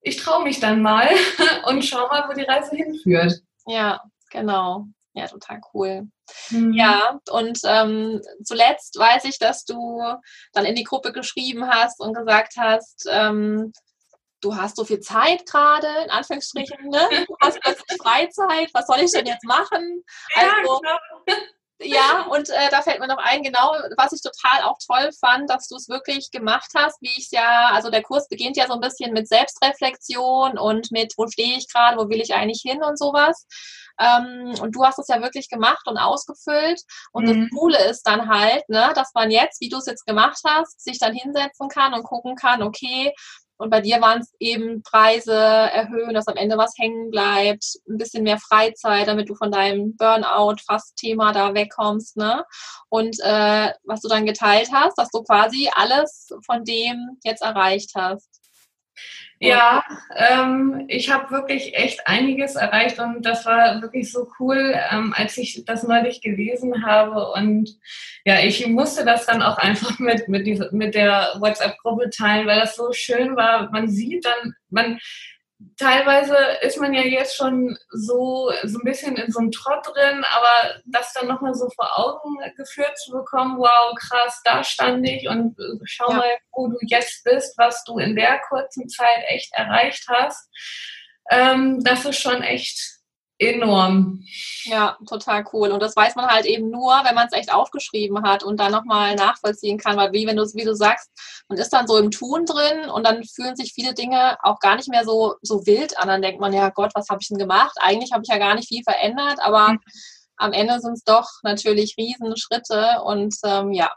ich 0.00 0.16
traue 0.16 0.44
mich 0.44 0.60
dann 0.60 0.82
mal 0.82 1.08
und 1.66 1.84
schau 1.84 2.06
mal, 2.08 2.28
wo 2.28 2.32
die 2.34 2.42
Reise 2.42 2.74
hinführt. 2.74 3.40
Ja, 3.66 4.00
genau. 4.30 4.86
Ja, 5.14 5.26
total 5.26 5.60
cool. 5.74 6.08
Mhm. 6.50 6.72
Ja, 6.72 7.20
und 7.30 7.60
ähm, 7.64 8.22
zuletzt 8.42 8.98
weiß 8.98 9.24
ich, 9.24 9.38
dass 9.38 9.64
du 9.64 10.00
dann 10.52 10.64
in 10.64 10.74
die 10.74 10.84
Gruppe 10.84 11.12
geschrieben 11.12 11.68
hast 11.68 12.00
und 12.00 12.14
gesagt 12.14 12.54
hast, 12.56 13.06
ähm, 13.10 13.72
du 14.42 14.54
hast 14.54 14.76
so 14.76 14.84
viel 14.84 15.00
Zeit 15.00 15.46
gerade, 15.46 15.88
in 16.04 16.10
Anführungsstrichen, 16.10 16.88
ne? 16.88 17.08
du 17.28 17.36
hast 17.40 17.60
plötzlich 17.60 17.98
Freizeit, 18.02 18.70
was 18.74 18.86
soll 18.86 19.00
ich 19.00 19.12
denn 19.12 19.26
jetzt 19.26 19.44
machen? 19.44 20.04
Also, 20.34 20.80
ja, 20.84 21.34
Ja, 21.84 22.26
und 22.30 22.48
äh, 22.50 22.70
da 22.70 22.82
fällt 22.82 23.00
mir 23.00 23.08
noch 23.08 23.18
ein, 23.18 23.42
genau, 23.42 23.74
was 23.96 24.12
ich 24.12 24.22
total 24.22 24.62
auch 24.62 24.76
toll 24.86 25.10
fand, 25.20 25.50
dass 25.50 25.68
du 25.68 25.76
es 25.76 25.88
wirklich 25.88 26.30
gemacht 26.30 26.70
hast, 26.76 27.00
wie 27.00 27.10
ich 27.10 27.26
es 27.26 27.30
ja, 27.30 27.70
also 27.72 27.90
der 27.90 28.02
Kurs 28.02 28.28
beginnt 28.28 28.56
ja 28.56 28.66
so 28.66 28.74
ein 28.74 28.80
bisschen 28.80 29.12
mit 29.12 29.28
Selbstreflexion 29.28 30.58
und 30.58 30.92
mit, 30.92 31.14
wo 31.16 31.26
stehe 31.26 31.56
ich 31.56 31.68
gerade, 31.72 31.96
wo 31.98 32.08
will 32.08 32.20
ich 32.20 32.34
eigentlich 32.34 32.62
hin 32.64 32.82
und 32.82 32.98
sowas. 32.98 33.46
Ähm, 33.98 34.54
und 34.60 34.74
du 34.74 34.84
hast 34.84 34.98
es 34.98 35.08
ja 35.08 35.20
wirklich 35.20 35.48
gemacht 35.48 35.86
und 35.86 35.98
ausgefüllt. 35.98 36.80
Und 37.12 37.24
mhm. 37.24 37.42
das 37.42 37.58
Coole 37.58 37.84
ist 37.84 38.02
dann 38.02 38.28
halt, 38.28 38.68
ne, 38.68 38.92
dass 38.94 39.12
man 39.14 39.30
jetzt, 39.30 39.60
wie 39.60 39.68
du 39.68 39.78
es 39.78 39.86
jetzt 39.86 40.06
gemacht 40.06 40.40
hast, 40.46 40.80
sich 40.82 40.98
dann 40.98 41.14
hinsetzen 41.14 41.68
kann 41.68 41.94
und 41.94 42.04
gucken 42.04 42.36
kann, 42.36 42.62
okay, 42.62 43.12
und 43.62 43.70
bei 43.70 43.80
dir 43.80 44.00
waren 44.00 44.20
es 44.20 44.34
eben 44.40 44.82
Preise 44.82 45.32
erhöhen, 45.32 46.14
dass 46.14 46.26
am 46.26 46.36
Ende 46.36 46.58
was 46.58 46.74
hängen 46.76 47.12
bleibt, 47.12 47.64
ein 47.88 47.96
bisschen 47.96 48.24
mehr 48.24 48.38
Freizeit, 48.38 49.06
damit 49.06 49.28
du 49.28 49.36
von 49.36 49.52
deinem 49.52 49.96
Burnout-Fast-Thema 49.96 51.32
da 51.32 51.54
wegkommst. 51.54 52.16
Ne? 52.16 52.44
Und 52.88 53.20
äh, 53.20 53.72
was 53.84 54.00
du 54.00 54.08
dann 54.08 54.26
geteilt 54.26 54.70
hast, 54.72 54.98
dass 54.98 55.10
du 55.10 55.22
quasi 55.22 55.70
alles 55.76 56.30
von 56.44 56.64
dem 56.64 57.18
jetzt 57.22 57.42
erreicht 57.42 57.92
hast. 57.94 58.28
Ja, 59.44 59.82
ähm, 60.14 60.84
ich 60.86 61.10
habe 61.10 61.32
wirklich 61.32 61.74
echt 61.74 62.06
einiges 62.06 62.54
erreicht 62.54 63.00
und 63.00 63.22
das 63.22 63.44
war 63.44 63.82
wirklich 63.82 64.12
so 64.12 64.28
cool, 64.38 64.74
ähm, 64.90 65.12
als 65.16 65.36
ich 65.36 65.64
das 65.64 65.82
neulich 65.82 66.20
gelesen 66.20 66.86
habe. 66.86 67.32
Und 67.32 67.68
ja, 68.24 68.38
ich 68.38 68.64
musste 68.68 69.04
das 69.04 69.26
dann 69.26 69.42
auch 69.42 69.58
einfach 69.58 69.98
mit, 69.98 70.28
mit, 70.28 70.46
diese, 70.46 70.70
mit 70.72 70.94
der 70.94 71.34
WhatsApp-Gruppe 71.40 72.10
teilen, 72.10 72.46
weil 72.46 72.60
das 72.60 72.76
so 72.76 72.92
schön 72.92 73.34
war. 73.34 73.68
Man 73.72 73.88
sieht 73.88 74.24
dann, 74.24 74.54
man 74.70 75.00
teilweise 75.76 76.36
ist 76.62 76.78
man 76.80 76.94
ja 76.94 77.02
jetzt 77.02 77.36
schon 77.36 77.76
so, 77.90 78.52
so 78.64 78.78
ein 78.78 78.84
bisschen 78.84 79.16
in 79.16 79.30
so 79.30 79.40
einem 79.40 79.50
Trott 79.50 79.86
drin, 79.86 80.24
aber 80.24 80.80
das 80.86 81.12
dann 81.12 81.28
nochmal 81.28 81.54
so 81.54 81.68
vor 81.74 81.98
Augen 81.98 82.36
geführt 82.56 82.98
zu 82.98 83.12
bekommen, 83.12 83.58
wow, 83.58 83.94
krass, 83.98 84.40
da 84.44 84.62
stand 84.64 85.06
ich 85.08 85.28
und 85.28 85.58
äh, 85.58 85.78
schau 85.84 86.10
ja. 86.10 86.16
mal, 86.16 86.30
wo 86.52 86.68
du 86.68 86.76
jetzt 86.82 87.24
bist, 87.24 87.56
was 87.58 87.84
du 87.84 87.98
in 87.98 88.16
der 88.16 88.40
kurzen 88.48 88.88
Zeit 88.88 89.24
echt 89.28 89.52
erreicht 89.54 90.06
hast. 90.08 90.48
Ähm, 91.30 91.82
das 91.84 92.04
ist 92.04 92.18
schon 92.18 92.42
echt 92.42 93.01
enorm. 93.42 94.24
Ja, 94.64 94.96
total 95.06 95.44
cool. 95.52 95.70
Und 95.70 95.82
das 95.82 95.96
weiß 95.96 96.14
man 96.14 96.26
halt 96.26 96.46
eben 96.46 96.70
nur, 96.70 96.92
wenn 97.04 97.14
man 97.14 97.26
es 97.26 97.36
echt 97.36 97.52
aufgeschrieben 97.52 98.22
hat 98.22 98.44
und 98.44 98.60
dann 98.60 98.72
nochmal 98.72 99.16
nachvollziehen 99.16 99.78
kann, 99.78 99.96
weil 99.96 100.12
wie 100.12 100.26
wenn 100.26 100.36
du 100.36 100.44
wie 100.54 100.64
du 100.64 100.74
sagst, 100.74 101.10
man 101.48 101.58
ist 101.58 101.72
dann 101.72 101.86
so 101.86 101.98
im 101.98 102.10
Tun 102.10 102.46
drin 102.46 102.88
und 102.90 103.06
dann 103.06 103.24
fühlen 103.24 103.56
sich 103.56 103.72
viele 103.74 103.94
Dinge 103.94 104.36
auch 104.42 104.60
gar 104.60 104.76
nicht 104.76 104.88
mehr 104.88 105.04
so, 105.04 105.34
so 105.42 105.66
wild 105.66 105.98
an. 105.98 106.08
Dann 106.08 106.22
denkt 106.22 106.40
man, 106.40 106.52
ja 106.52 106.70
Gott, 106.70 106.92
was 106.94 107.08
habe 107.08 107.18
ich 107.20 107.28
denn 107.28 107.38
gemacht? 107.38 107.76
Eigentlich 107.80 108.12
habe 108.12 108.22
ich 108.24 108.32
ja 108.32 108.38
gar 108.38 108.54
nicht 108.54 108.68
viel 108.68 108.82
verändert, 108.84 109.38
aber 109.40 109.72
mhm. 109.72 109.80
am 110.36 110.52
Ende 110.52 110.80
sind 110.80 110.94
es 110.94 111.04
doch 111.04 111.28
natürlich 111.42 111.96
Riesenschritte 111.98 113.02
und 113.04 113.34
ähm, 113.44 113.72
ja, 113.72 113.90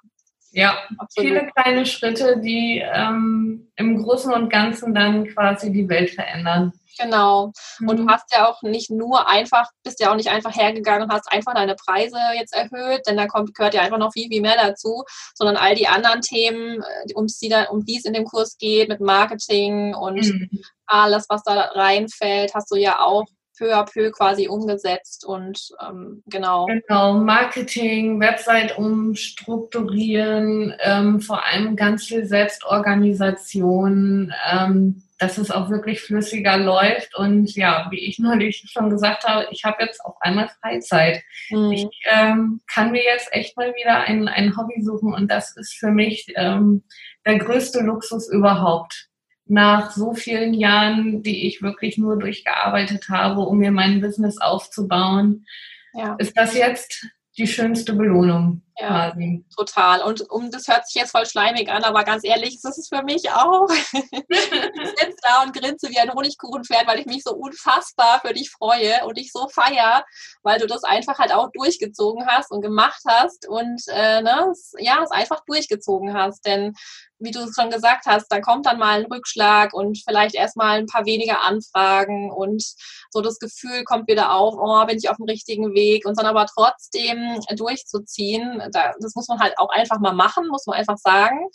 ja, 0.52 0.78
Absolut. 0.98 1.30
viele 1.30 1.52
kleine 1.54 1.86
Schritte, 1.86 2.40
die 2.40 2.82
ähm, 2.82 3.68
im 3.76 4.02
Großen 4.02 4.32
und 4.32 4.50
Ganzen 4.50 4.96
dann 4.96 5.28
quasi 5.28 5.70
die 5.70 5.90
Welt 5.90 6.12
verändern. 6.12 6.72
Genau. 6.98 7.52
Und 7.82 8.00
mhm. 8.00 8.08
du 8.08 8.08
hast 8.08 8.34
ja 8.34 8.48
auch 8.48 8.62
nicht 8.62 8.90
nur 8.90 9.30
einfach, 9.30 9.70
bist 9.84 10.00
ja 10.00 10.12
auch 10.12 10.16
nicht 10.16 10.30
einfach 10.30 10.56
hergegangen 10.56 11.04
und 11.04 11.14
hast 11.14 11.32
einfach 11.32 11.54
deine 11.54 11.76
Preise 11.76 12.18
jetzt 12.38 12.54
erhöht, 12.54 13.02
denn 13.08 13.18
da 13.18 13.28
kommt, 13.28 13.54
gehört 13.54 13.74
ja 13.74 13.82
einfach 13.82 13.98
noch 13.98 14.14
viel, 14.14 14.30
viel 14.30 14.42
mehr 14.42 14.58
dazu, 14.58 15.04
sondern 15.36 15.58
all 15.58 15.76
die 15.76 15.88
anderen 15.88 16.22
Themen, 16.22 16.82
äh, 16.82 17.14
um 17.14 17.28
die, 17.28 17.54
um 17.70 17.86
die 17.86 17.98
es 17.98 18.06
in 18.06 18.14
dem 18.14 18.26
Kurs 18.26 18.58
geht, 18.58 18.90
mit 18.90 19.02
Marketing 19.02 19.94
und 19.94 20.18
mhm. 20.18 20.50
alles, 20.86 21.26
was 21.30 21.44
da 21.44 21.72
reinfällt, 21.74 22.54
hast 22.54 22.72
du 22.72 22.76
ja 22.76 23.00
auch 23.00 23.26
peu 23.58 23.74
à 23.74 23.86
peu 23.86 24.12
quasi 24.12 24.48
umgesetzt 24.48 25.26
und 25.26 25.70
ähm, 25.82 26.22
genau. 26.28 26.66
Genau, 26.66 27.14
Marketing, 27.14 28.20
Website 28.20 28.78
umstrukturieren, 28.78 30.74
ähm, 30.82 31.22
vor 31.22 31.46
allem 31.46 31.76
ganz 31.76 32.06
viel 32.06 32.26
Selbstorganisation, 32.26 34.34
ähm, 34.52 35.04
dass 35.18 35.38
es 35.38 35.50
auch 35.50 35.70
wirklich 35.70 36.02
flüssiger 36.02 36.58
läuft 36.58 37.16
und 37.16 37.56
ja, 37.56 37.88
wie 37.90 38.06
ich 38.06 38.20
neulich 38.20 38.66
schon 38.68 38.90
gesagt 38.90 39.24
habe, 39.24 39.48
ich 39.52 39.64
habe 39.64 39.78
jetzt 39.80 40.04
auf 40.04 40.16
einmal 40.20 40.50
Freizeit. 40.62 41.24
Mhm. 41.50 41.72
Ich 41.72 41.88
ähm, 42.06 42.62
kann 42.68 42.92
mir 42.92 43.04
jetzt 43.04 43.30
echt 43.32 43.56
mal 43.56 43.74
wieder 43.76 44.02
ein, 44.02 44.28
ein 44.28 44.58
Hobby 44.58 44.82
suchen 44.82 45.14
und 45.14 45.32
das 45.32 45.56
ist 45.56 45.76
für 45.76 45.92
mich 45.92 46.34
ähm, 46.36 46.84
der 47.26 47.40
größte 47.40 47.80
Luxus 47.80 48.30
überhaupt 48.30 49.10
nach 49.46 49.92
so 49.92 50.14
vielen 50.14 50.54
Jahren, 50.54 51.22
die 51.24 51.48
ich 51.48 51.62
wirklich 51.62 51.98
nur 51.98 52.18
durchgearbeitet 52.18 53.10
habe, 53.10 53.42
um 53.42 53.60
mir 53.60 53.72
mein 53.72 54.02
Business 54.02 54.40
aufzubauen, 54.40 55.46
ja. 55.94 56.16
ist 56.18 56.36
das 56.36 56.56
jetzt 56.56 57.08
die 57.38 57.48
schönste 57.48 57.94
Belohnung. 57.94 58.64
Ja, 58.78 59.12
quasi. 59.12 59.46
total. 59.56 60.02
Und 60.02 60.30
um 60.30 60.52
das 60.52 60.68
hört 60.68 60.88
sich 60.88 61.02
jetzt 61.02 61.12
voll 61.12 61.26
schleimig 61.26 61.70
an, 61.70 61.84
aber 61.84 62.04
ganz 62.04 62.24
ehrlich, 62.24 62.60
das 62.62 62.78
ist 62.78 62.86
es 62.86 62.88
für 62.90 63.04
mich 63.04 63.32
auch. 63.32 63.70
ich 63.70 64.90
sitze 64.90 65.16
da 65.22 65.44
und 65.44 65.54
grinse 65.54 65.90
wie 65.90 66.00
ein 66.00 66.14
Honigkuchenpferd, 66.14 66.88
weil 66.88 67.00
ich 67.00 67.06
mich 67.06 67.24
so 67.24 67.34
unfassbar 67.34 68.20
für 68.22 68.34
dich 68.34 68.52
freue 68.52 69.06
und 69.06 69.18
dich 69.18 69.32
so 69.32 69.48
feier, 69.48 70.04
weil 70.44 70.60
du 70.60 70.68
das 70.68 70.84
einfach 70.84 71.20
halt 71.20 71.34
auch 71.34 71.50
durchgezogen 71.54 72.28
hast 72.28 72.52
und 72.52 72.62
gemacht 72.62 73.02
hast 73.08 73.48
und 73.48 73.82
äh, 73.88 74.22
ne, 74.22 74.54
ja, 74.80 75.02
es 75.04 75.12
einfach 75.12 75.42
durchgezogen 75.46 76.14
hast. 76.14 76.46
Denn 76.46 76.74
wie 77.20 77.32
du 77.32 77.48
schon 77.54 77.70
gesagt 77.70 78.06
hast, 78.06 78.28
da 78.30 78.42
kommt 78.42 78.66
dann 78.66 78.78
mal 78.78 79.00
ein 79.00 79.06
Rückschlag 79.06 79.74
und 79.74 80.02
vielleicht 80.04 80.36
erstmal 80.36 80.80
ein 80.80 80.86
paar 80.86 81.06
weniger 81.06 81.44
Anfragen 81.44 82.32
und 82.32 82.64
so 83.10 83.22
das 83.22 83.40
Gefühl 83.40 83.84
kommt 83.84 84.08
wieder 84.08 84.34
auf, 84.34 84.56
oh, 84.58 84.86
bin 84.86 84.98
ich 84.98 85.10
auf 85.10 85.18
dem 85.18 85.26
richtigen 85.26 85.74
Weg 85.74 86.06
und 86.06 86.18
dann 86.18 86.26
aber 86.26 86.46
trotzdem 86.46 87.40
durchzuziehen, 87.56 88.62
da, 88.72 88.94
das 89.00 89.16
muss 89.16 89.28
man 89.28 89.40
halt 89.40 89.58
auch 89.58 89.70
einfach 89.70 90.00
mal 90.00 90.14
machen, 90.14 90.48
muss 90.48 90.66
man 90.66 90.78
einfach 90.78 90.98
sagen. 90.98 91.48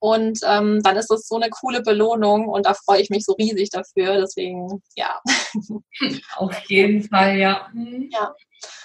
Und 0.00 0.40
ähm, 0.46 0.80
dann 0.82 0.96
ist 0.96 1.10
das 1.10 1.26
so 1.26 1.36
eine 1.36 1.50
coole 1.50 1.82
Belohnung 1.82 2.48
und 2.48 2.66
da 2.66 2.74
freue 2.74 3.00
ich 3.00 3.10
mich 3.10 3.24
so 3.24 3.32
riesig 3.32 3.70
dafür. 3.70 4.20
Deswegen, 4.20 4.82
ja. 4.94 5.20
Auf 6.36 6.58
jeden 6.68 7.02
Fall, 7.08 7.36
ja. 7.36 7.68
Mhm. 7.72 8.08
Ja. 8.12 8.32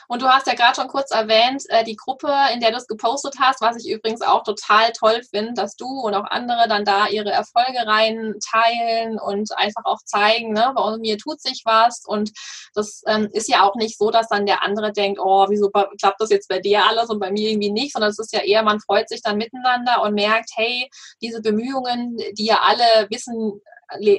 Und 0.08 0.22
du 0.22 0.28
hast 0.28 0.48
ja 0.48 0.54
gerade 0.54 0.76
schon 0.76 0.88
kurz 0.88 1.12
erwähnt, 1.12 1.64
äh, 1.70 1.84
die 1.84 1.96
Gruppe, 1.96 2.32
in 2.54 2.60
der 2.60 2.72
du 2.72 2.78
es 2.78 2.88
gepostet 2.88 3.36
hast, 3.40 3.62
was 3.62 3.84
ich 3.84 3.92
übrigens 3.92 4.22
auch 4.22 4.44
total 4.44 4.92
toll 4.92 5.22
finde, 5.30 5.54
dass 5.54 5.76
du 5.76 5.88
und 5.88 6.14
auch 6.14 6.26
andere 6.30 6.68
dann 6.68 6.86
da 6.86 7.08
ihre 7.08 7.32
Erfolge 7.32 7.86
rein 7.86 8.36
teilen 8.44 9.20
und 9.20 9.58
einfach 9.58 9.86
auch 9.86 10.00
zeigen, 10.06 10.54
ne, 10.54 10.72
bei 10.76 10.98
mir 10.98 11.18
tut 11.18 11.42
sich 11.42 11.62
was. 11.66 12.04
Und 12.06 12.32
das 12.74 13.02
ähm, 13.08 13.30
ist 13.32 13.50
ja 13.50 13.64
auch 13.64 13.76
nicht 13.76 13.98
so, 13.98 14.12
dass 14.12 14.28
dann 14.28 14.46
der 14.46 14.64
andere 14.64 14.92
denkt, 14.92 15.20
oh, 15.22 15.46
wieso 15.50 15.70
klappt 15.70 16.22
das 16.22 16.30
jetzt 16.30 16.50
bei 16.50 16.60
dir 16.60 16.86
alles 16.86 17.10
und 17.10 17.20
bei 17.20 17.32
mir 17.32 17.50
irgendwie 17.50 17.72
nicht, 17.72 17.94
sondern 17.94 18.12
es 18.12 18.20
ist 18.20 18.34
ja 18.34 18.42
eher, 18.42 18.64
man 18.64 18.80
freut 18.80 19.10
sich 19.10 19.22
dann 19.22 19.38
miteinander 19.38 20.02
und 20.04 20.14
merkt, 20.14 20.52
hey, 20.56 20.90
diese 21.22 21.42
Bemühungen, 21.42 22.18
die 22.34 22.46
ja 22.46 22.60
alle 22.62 23.08
wissen, 23.10 23.62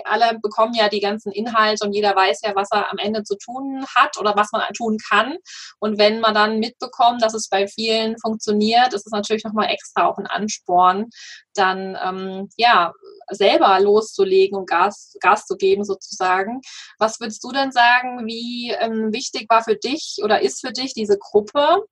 alle 0.05 0.39
bekommen 0.41 0.75
ja 0.75 0.89
die 0.89 1.01
ganzen 1.01 1.33
Inhalte 1.33 1.85
und 1.85 1.93
jeder 1.93 2.15
weiß 2.15 2.43
ja, 2.43 2.55
was 2.55 2.71
er 2.71 2.91
am 2.91 2.99
Ende 2.99 3.23
zu 3.23 3.37
tun 3.37 3.85
hat 3.95 4.19
oder 4.19 4.35
was 4.37 4.53
man 4.53 4.63
tun 4.75 4.99
kann. 5.09 5.37
Und 5.85 5.99
wenn 5.99 6.19
man 6.21 6.33
dann 6.33 6.61
mitbekommt, 6.61 7.23
dass 7.23 7.35
es 7.35 7.51
bei 7.51 7.69
vielen 7.69 8.19
funktioniert, 8.19 8.95
ist 8.95 9.05
es 9.05 9.13
natürlich 9.13 9.45
nochmal 9.45 9.69
extra 9.69 10.07
auch 10.07 10.17
ein 10.17 10.27
Ansporn, 10.27 11.11
dann 11.53 11.95
ähm, 12.03 12.49
ja 12.57 12.95
selber 13.29 13.79
loszulegen 13.81 14.57
und 14.57 14.67
Gas, 14.67 15.15
Gas 15.21 15.45
zu 15.45 15.59
geben 15.59 15.85
sozusagen. 15.85 16.63
Was 16.99 17.21
würdest 17.21 17.45
du 17.45 17.53
denn 17.53 17.71
sagen, 17.71 18.27
wie 18.27 18.71
ähm, 18.81 19.13
wichtig 19.13 19.45
war 19.51 19.63
für 19.63 19.77
dich 19.77 20.21
oder 20.25 20.41
ist 20.41 20.67
für 20.67 20.73
dich 20.73 20.95
diese 20.95 21.19
Gruppe? 21.19 21.85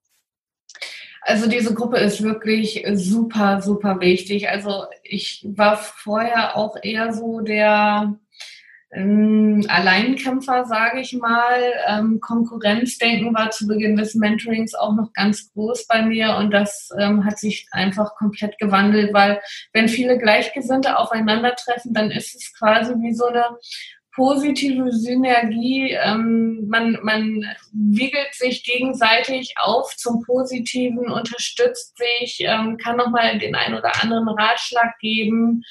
Also 1.20 1.46
diese 1.46 1.74
Gruppe 1.74 1.98
ist 1.98 2.22
wirklich 2.22 2.87
super, 2.94 3.61
super 3.61 4.00
wichtig. 4.00 4.48
Also 4.48 4.87
ich 5.02 5.46
war 5.50 5.76
vorher 5.76 6.57
auch 6.57 6.76
eher 6.83 7.12
so 7.12 7.40
der 7.40 8.18
Alleinkämpfer, 8.94 10.66
sage 10.66 11.00
ich 11.00 11.14
mal. 11.14 11.72
Ähm, 11.88 12.20
Konkurrenzdenken 12.20 13.35
war 13.35 13.50
zu 13.50 13.66
Beginn 13.66 13.96
des 13.96 14.14
Mentorings 14.14 14.74
auch 14.74 14.94
noch 14.94 15.12
ganz 15.14 15.50
groß 15.52 15.87
bei 15.87 16.02
mir 16.02 16.37
und 16.37 16.50
das 16.50 16.90
ähm, 16.98 17.24
hat 17.24 17.38
sich 17.38 17.66
einfach 17.70 18.14
komplett 18.16 18.59
gewandelt, 18.59 19.14
weil 19.14 19.40
wenn 19.72 19.88
viele 19.88 20.18
Gleichgesinnte 20.18 20.98
aufeinandertreffen, 20.98 21.94
dann 21.94 22.11
ist 22.11 22.35
es 22.35 22.52
quasi 22.59 22.92
wie 22.96 23.14
so 23.14 23.26
eine 23.26 23.44
positive 24.14 24.92
Synergie. 24.92 25.92
Ähm, 25.92 26.66
man, 26.68 26.98
man 27.03 27.44
wiegelt 27.72 28.35
sich 28.35 28.64
gegenseitig 28.64 29.55
auf 29.57 29.96
zum 29.96 30.22
Positiven, 30.22 31.11
unterstützt 31.11 31.96
sich, 31.96 32.38
ähm, 32.40 32.77
kann 32.77 32.96
nochmal 32.96 33.38
den 33.38 33.55
einen 33.55 33.75
oder 33.75 34.03
anderen 34.03 34.29
Ratschlag 34.29 34.98
geben. 35.01 35.62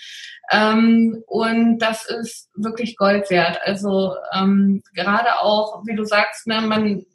Ähm, 0.51 1.23
und 1.27 1.79
das 1.79 2.05
ist 2.05 2.49
wirklich 2.55 2.97
Gold 2.97 3.29
wert. 3.29 3.59
Also 3.63 4.15
ähm, 4.33 4.81
gerade 4.93 5.39
auch, 5.39 5.83
wie 5.85 5.95
du 5.95 6.03
sagst, 6.03 6.47
ne, 6.47 6.61
man 6.61 7.05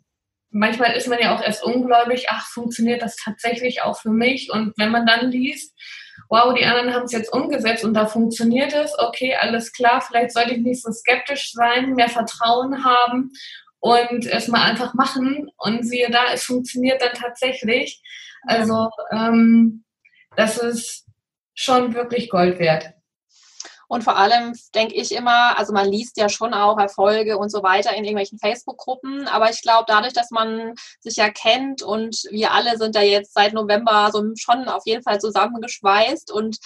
manchmal 0.50 0.92
ist 0.92 1.08
man 1.08 1.18
ja 1.20 1.34
auch 1.36 1.42
erst 1.42 1.62
ungläubig, 1.62 2.26
ach, 2.30 2.46
funktioniert 2.46 3.02
das 3.02 3.16
tatsächlich 3.16 3.82
auch 3.82 4.00
für 4.00 4.10
mich? 4.10 4.50
Und 4.50 4.72
wenn 4.76 4.90
man 4.90 5.06
dann 5.06 5.30
liest, 5.30 5.74
wow, 6.28 6.54
die 6.54 6.64
anderen 6.64 6.94
haben 6.94 7.04
es 7.04 7.12
jetzt 7.12 7.32
umgesetzt 7.32 7.84
und 7.84 7.94
da 7.94 8.06
funktioniert 8.06 8.72
es, 8.72 8.98
okay, 8.98 9.34
alles 9.36 9.72
klar, 9.72 10.00
vielleicht 10.00 10.32
sollte 10.32 10.54
ich 10.54 10.62
nicht 10.62 10.82
so 10.82 10.90
skeptisch 10.92 11.52
sein, 11.52 11.94
mehr 11.94 12.08
Vertrauen 12.08 12.84
haben 12.84 13.32
und 13.80 14.26
es 14.26 14.48
mal 14.48 14.62
einfach 14.62 14.94
machen 14.94 15.50
und 15.56 15.86
siehe 15.86 16.10
da, 16.10 16.32
es 16.32 16.44
funktioniert 16.44 17.00
dann 17.02 17.14
tatsächlich. 17.14 18.02
Also 18.42 18.90
ähm, 19.12 19.84
das 20.36 20.58
ist 20.58 21.06
schon 21.54 21.94
wirklich 21.94 22.28
Gold 22.30 22.58
wert. 22.58 22.95
Und 23.88 24.04
vor 24.04 24.16
allem 24.16 24.54
denke 24.74 24.94
ich 24.94 25.12
immer, 25.12 25.56
also 25.58 25.72
man 25.72 25.88
liest 25.88 26.16
ja 26.16 26.28
schon 26.28 26.54
auch 26.54 26.78
Erfolge 26.78 27.38
und 27.38 27.50
so 27.50 27.62
weiter 27.62 27.94
in 27.94 28.04
irgendwelchen 28.04 28.38
Facebook-Gruppen, 28.38 29.28
aber 29.28 29.50
ich 29.50 29.62
glaube, 29.62 29.84
dadurch, 29.86 30.12
dass 30.12 30.30
man 30.30 30.74
sich 31.00 31.16
ja 31.16 31.30
kennt 31.30 31.82
und 31.82 32.22
wir 32.30 32.52
alle 32.52 32.76
sind 32.78 32.96
da 32.96 33.00
jetzt 33.00 33.34
seit 33.34 33.52
November 33.52 34.10
so 34.12 34.22
schon 34.36 34.68
auf 34.68 34.82
jeden 34.86 35.02
Fall 35.02 35.20
zusammengeschweißt 35.20 36.32
und 36.32 36.58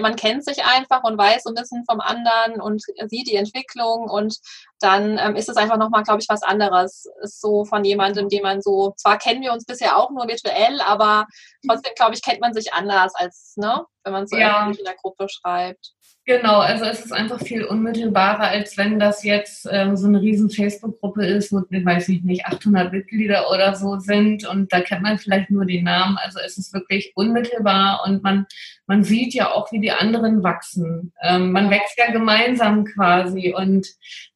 man 0.00 0.16
kennt 0.16 0.44
sich 0.44 0.64
einfach 0.64 1.02
und 1.02 1.18
weiß 1.18 1.42
so 1.42 1.50
ein 1.50 1.54
bisschen 1.54 1.84
vom 1.88 2.00
anderen 2.00 2.60
und 2.60 2.82
sieht 3.08 3.28
die 3.28 3.36
Entwicklung 3.36 4.08
und 4.08 4.38
dann 4.80 5.18
ähm, 5.18 5.36
ist 5.36 5.48
es 5.48 5.56
einfach 5.56 5.76
nochmal, 5.76 6.02
glaube 6.04 6.20
ich, 6.20 6.28
was 6.28 6.42
anderes. 6.42 7.06
Ist 7.20 7.40
so 7.40 7.64
von 7.64 7.84
jemandem, 7.84 8.28
den 8.28 8.42
man 8.42 8.62
so, 8.62 8.94
zwar 8.96 9.18
kennen 9.18 9.42
wir 9.42 9.52
uns 9.52 9.66
bisher 9.66 9.96
auch 9.96 10.10
nur 10.10 10.26
virtuell, 10.26 10.80
aber 10.80 11.26
trotzdem, 11.66 11.92
glaube 11.94 12.14
ich, 12.14 12.22
kennt 12.22 12.40
man 12.40 12.54
sich 12.54 12.72
anders 12.72 13.14
als, 13.14 13.54
ne, 13.56 13.84
wenn 14.04 14.12
man 14.12 14.26
so 14.26 14.36
ja. 14.36 14.66
in 14.66 14.84
der 14.84 14.94
Gruppe 14.94 15.26
schreibt. 15.28 15.92
Genau, 16.26 16.58
also 16.58 16.84
es 16.84 17.04
ist 17.04 17.12
einfach 17.12 17.40
viel 17.40 17.64
unmittelbarer, 17.64 18.44
als 18.44 18.76
wenn 18.76 18.98
das 18.98 19.24
jetzt 19.24 19.66
ähm, 19.70 19.96
so 19.96 20.06
eine 20.06 20.20
riesen 20.20 20.50
Facebook-Gruppe 20.50 21.26
ist, 21.26 21.50
wo, 21.50 21.56
weiß 21.56 22.08
ich 22.10 22.22
nicht, 22.22 22.44
800 22.46 22.92
Mitglieder 22.92 23.50
oder 23.50 23.74
so 23.74 23.98
sind 23.98 24.46
und 24.46 24.72
da 24.72 24.80
kennt 24.80 25.02
man 25.02 25.18
vielleicht 25.18 25.50
nur 25.50 25.64
die 25.64 25.82
Namen. 25.82 26.18
Also 26.18 26.38
es 26.44 26.58
ist 26.58 26.74
wirklich 26.74 27.12
unmittelbar 27.16 28.02
und 28.06 28.22
man, 28.22 28.46
man 28.86 29.02
sieht 29.02 29.32
ja 29.34 29.50
auch, 29.50 29.72
wie 29.72 29.80
die 29.80 29.92
anderen 29.92 30.42
wachsen. 30.42 31.12
Ähm, 31.22 31.52
man 31.52 31.70
wächst 31.70 31.98
ja 31.98 32.12
gemeinsam 32.12 32.84
quasi 32.84 33.54
und 33.56 33.88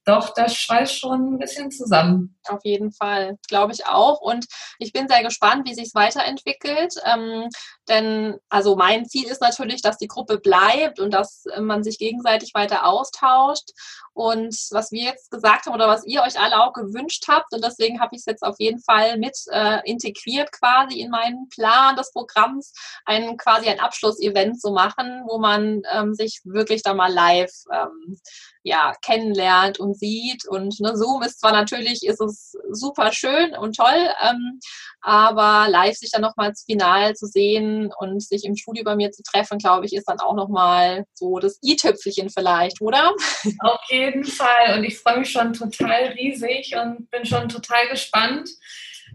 doch, 0.04 0.34
das 0.34 0.54
schweißt 0.54 0.98
schon 0.98 1.34
ein 1.34 1.38
bisschen 1.38 1.70
zusammen. 1.70 2.36
Auf 2.48 2.60
jeden 2.64 2.92
Fall, 2.92 3.38
glaube 3.48 3.72
ich 3.72 3.86
auch. 3.86 4.20
Und 4.20 4.46
ich 4.78 4.92
bin 4.92 5.08
sehr 5.08 5.22
gespannt, 5.22 5.66
wie 5.66 5.74
sich 5.74 5.86
es 5.86 5.94
weiterentwickelt. 5.94 6.94
Ähm, 7.04 7.48
denn 7.88 8.38
also 8.50 8.76
mein 8.76 9.06
Ziel 9.06 9.28
ist 9.28 9.40
natürlich, 9.40 9.80
dass 9.80 9.96
die 9.96 10.08
Gruppe 10.08 10.38
bleibt 10.38 11.00
und 11.00 11.12
dass 11.12 11.44
man 11.58 11.82
sich 11.82 11.98
gegenseitig 11.98 12.52
weiter 12.54 12.86
austauscht. 12.86 13.70
Und 14.12 14.54
was 14.70 14.92
wir 14.92 15.04
jetzt 15.04 15.30
gesagt 15.30 15.66
haben 15.66 15.74
oder 15.74 15.88
was 15.88 16.06
ihr 16.06 16.22
euch 16.22 16.38
alle 16.38 16.62
auch 16.62 16.72
gewünscht 16.72 17.24
habt, 17.28 17.52
und 17.52 17.64
deswegen 17.64 18.00
habe 18.00 18.14
ich 18.14 18.20
es 18.20 18.26
jetzt 18.26 18.42
auf 18.42 18.56
jeden 18.58 18.80
Fall 18.80 19.16
mit 19.18 19.36
äh, 19.50 19.80
integriert 19.90 20.52
quasi 20.52 21.00
in 21.00 21.10
meinen 21.10 21.48
Plan 21.48 21.96
des 21.96 22.12
Programms, 22.12 22.72
ein 23.06 23.36
quasi 23.38 23.68
ein 23.68 23.80
Abschlussevent 23.80 24.60
zu 24.60 24.70
machen, 24.70 25.24
wo 25.26 25.38
man 25.38 25.82
ähm, 25.92 26.14
sich 26.14 26.40
wirklich 26.44 26.82
da 26.82 26.94
mal 26.94 27.12
live 27.12 27.52
ähm, 27.72 28.18
ja, 28.64 28.94
kennenlernt 29.02 29.78
und 29.78 29.96
sieht. 29.96 30.48
Und 30.48 30.80
ne, 30.80 30.96
Zoom 30.96 31.22
ist 31.22 31.40
zwar 31.40 31.52
natürlich, 31.52 32.04
ist 32.04 32.20
es 32.20 32.56
super 32.70 33.12
schön 33.12 33.54
und 33.54 33.76
toll, 33.76 34.08
ähm, 34.22 34.58
aber 35.02 35.68
live 35.68 35.94
sich 35.94 36.10
dann 36.10 36.22
nochmals 36.22 36.64
final 36.64 37.14
zu 37.14 37.26
sehen 37.26 37.92
und 37.98 38.22
sich 38.22 38.44
im 38.44 38.56
Studio 38.56 38.82
bei 38.82 38.96
mir 38.96 39.12
zu 39.12 39.22
treffen, 39.22 39.58
glaube 39.58 39.84
ich, 39.84 39.92
ist 39.92 40.08
dann 40.08 40.18
auch 40.18 40.34
nochmal 40.34 41.04
so 41.12 41.38
das 41.38 41.58
i-Tüpfelchen 41.62 42.30
vielleicht, 42.30 42.80
oder? 42.80 43.10
Auf 43.60 43.80
jeden 43.90 44.24
Fall. 44.24 44.78
Und 44.78 44.84
ich 44.84 44.98
freue 44.98 45.18
mich 45.18 45.30
schon 45.30 45.52
total 45.52 46.14
riesig 46.18 46.74
und 46.74 47.10
bin 47.10 47.26
schon 47.26 47.50
total 47.50 47.86
gespannt. 47.88 48.48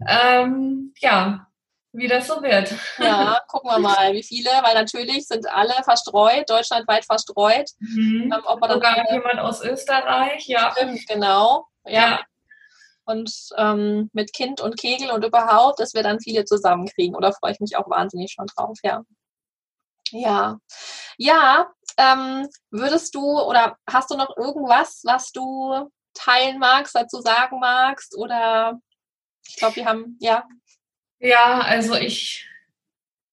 Ähm, 0.08 0.94
ja, 1.00 1.49
wie 1.92 2.08
das 2.08 2.26
so 2.26 2.42
wird. 2.42 2.72
Ja, 2.98 3.40
gucken 3.48 3.70
wir 3.70 3.78
mal, 3.78 4.12
wie 4.12 4.22
viele, 4.22 4.50
weil 4.62 4.74
natürlich 4.74 5.26
sind 5.26 5.48
alle 5.48 5.74
verstreut, 5.82 6.48
deutschlandweit 6.48 7.04
verstreut. 7.04 7.70
Mhm. 7.80 8.32
Ähm, 8.32 8.42
ob 8.44 8.60
man 8.60 8.70
Sogar 8.70 8.94
dann, 8.94 9.06
jemand 9.12 9.40
aus 9.40 9.62
Österreich, 9.62 10.46
ja. 10.46 10.72
Stimmt, 10.72 11.06
genau. 11.06 11.66
Ja. 11.84 11.92
ja. 11.92 12.20
Und 13.04 13.32
ähm, 13.56 14.08
mit 14.12 14.32
Kind 14.32 14.60
und 14.60 14.78
Kegel 14.78 15.10
und 15.10 15.24
überhaupt, 15.24 15.80
dass 15.80 15.94
wir 15.94 16.02
dann 16.04 16.20
viele 16.20 16.44
zusammenkriegen. 16.44 17.16
Oder 17.16 17.32
freue 17.32 17.52
ich 17.52 17.60
mich 17.60 17.76
auch 17.76 17.90
wahnsinnig 17.90 18.32
schon 18.32 18.46
drauf, 18.46 18.78
ja. 18.84 19.02
Ja. 20.12 20.58
Ja, 21.18 21.70
ähm, 21.96 22.48
würdest 22.70 23.14
du 23.14 23.40
oder 23.40 23.76
hast 23.88 24.10
du 24.10 24.16
noch 24.16 24.36
irgendwas, 24.36 25.02
was 25.04 25.32
du 25.32 25.90
teilen 26.14 26.58
magst, 26.58 26.94
dazu 26.94 27.20
sagen 27.20 27.58
magst? 27.58 28.16
Oder 28.16 28.80
ich 29.46 29.56
glaube, 29.56 29.76
wir 29.76 29.86
haben, 29.86 30.16
ja, 30.20 30.44
ja, 31.20 31.60
also 31.60 31.94
ich 31.94 32.46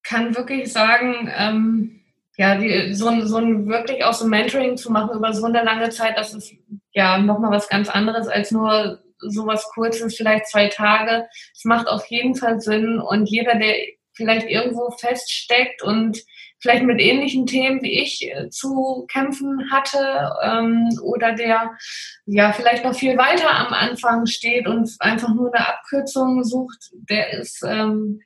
kann 0.04 0.36
wirklich 0.36 0.72
sagen, 0.72 1.32
ähm, 1.36 2.04
ja, 2.38 2.56
die, 2.56 2.94
so, 2.94 3.08
ein, 3.08 3.26
so 3.26 3.38
ein 3.38 3.68
wirklich 3.68 4.04
auch 4.04 4.14
so 4.14 4.28
Mentoring 4.28 4.78
zu 4.78 4.92
machen 4.92 5.18
über 5.18 5.34
so 5.34 5.46
eine 5.46 5.64
lange 5.64 5.90
Zeit, 5.90 6.18
das 6.18 6.34
ist 6.34 6.54
ja 6.92 7.18
nochmal 7.18 7.52
was 7.52 7.68
ganz 7.68 7.90
anderes 7.90 8.28
als 8.28 8.52
nur 8.52 9.02
sowas 9.20 9.68
Kurzes, 9.74 10.16
vielleicht 10.16 10.48
zwei 10.48 10.68
Tage. 10.68 11.28
Es 11.54 11.66
macht 11.66 11.88
auf 11.88 12.06
jeden 12.08 12.36
Fall 12.36 12.62
Sinn 12.62 13.00
und 13.00 13.28
jeder, 13.30 13.56
der 13.56 13.76
vielleicht 14.14 14.48
irgendwo 14.48 14.92
feststeckt 14.92 15.82
und 15.82 16.20
vielleicht 16.60 16.84
mit 16.84 17.00
ähnlichen 17.00 17.46
Themen 17.46 17.82
wie 17.82 18.02
ich 18.02 18.28
äh, 18.28 18.50
zu 18.50 19.06
kämpfen 19.12 19.72
hatte 19.72 20.32
ähm, 20.44 20.90
oder 21.04 21.34
der 21.34 21.78
ja 22.26 22.52
vielleicht 22.52 22.84
noch 22.84 22.96
viel 22.96 23.18
weiter 23.18 23.50
am 23.50 23.74
Anfang 23.74 24.26
steht 24.26 24.68
und 24.68 24.90
einfach 25.00 25.34
nur 25.34 25.54
eine 25.54 25.68
Abkürzung 25.68 26.44
sucht, 26.44 26.92
der 27.10 27.34
ist 27.34 27.64
ähm, 27.64 28.22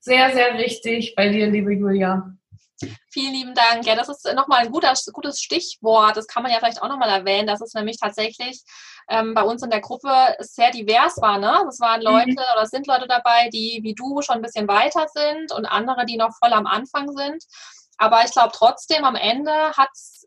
sehr, 0.00 0.32
sehr 0.32 0.54
richtig 0.54 1.14
bei 1.14 1.28
dir, 1.28 1.48
liebe 1.48 1.72
Julia. 1.72 2.34
Vielen 3.10 3.32
lieben 3.32 3.54
Dank. 3.54 3.86
Ja, 3.86 3.94
das 3.94 4.08
ist 4.08 4.28
nochmal 4.34 4.60
ein 4.60 4.72
guter, 4.72 4.92
gutes 5.12 5.40
Stichwort. 5.40 6.16
Das 6.16 6.26
kann 6.26 6.42
man 6.42 6.52
ja 6.52 6.58
vielleicht 6.58 6.82
auch 6.82 6.88
nochmal 6.88 7.08
erwähnen, 7.08 7.46
dass 7.46 7.60
es 7.60 7.72
nämlich 7.74 7.98
tatsächlich 7.98 8.62
ähm, 9.08 9.34
bei 9.34 9.42
uns 9.42 9.62
in 9.62 9.70
der 9.70 9.80
Gruppe 9.80 10.10
sehr 10.40 10.70
divers 10.70 11.20
war. 11.20 11.38
Ne? 11.38 11.64
Es 11.68 11.80
waren 11.80 12.00
mhm. 12.00 12.06
Leute 12.06 12.30
mhm. 12.30 12.54
oder 12.54 12.62
es 12.62 12.70
sind 12.70 12.86
Leute 12.86 13.06
dabei, 13.06 13.48
die 13.52 13.80
wie 13.82 13.94
du 13.94 14.20
schon 14.22 14.36
ein 14.36 14.42
bisschen 14.42 14.68
weiter 14.68 15.06
sind 15.12 15.52
und 15.52 15.66
andere, 15.66 16.06
die 16.06 16.16
noch 16.16 16.36
voll 16.36 16.52
am 16.52 16.66
Anfang 16.66 17.08
sind. 17.16 17.44
Aber 17.98 18.24
ich 18.24 18.32
glaube 18.32 18.52
trotzdem, 18.52 19.04
am 19.04 19.16
Ende 19.16 19.52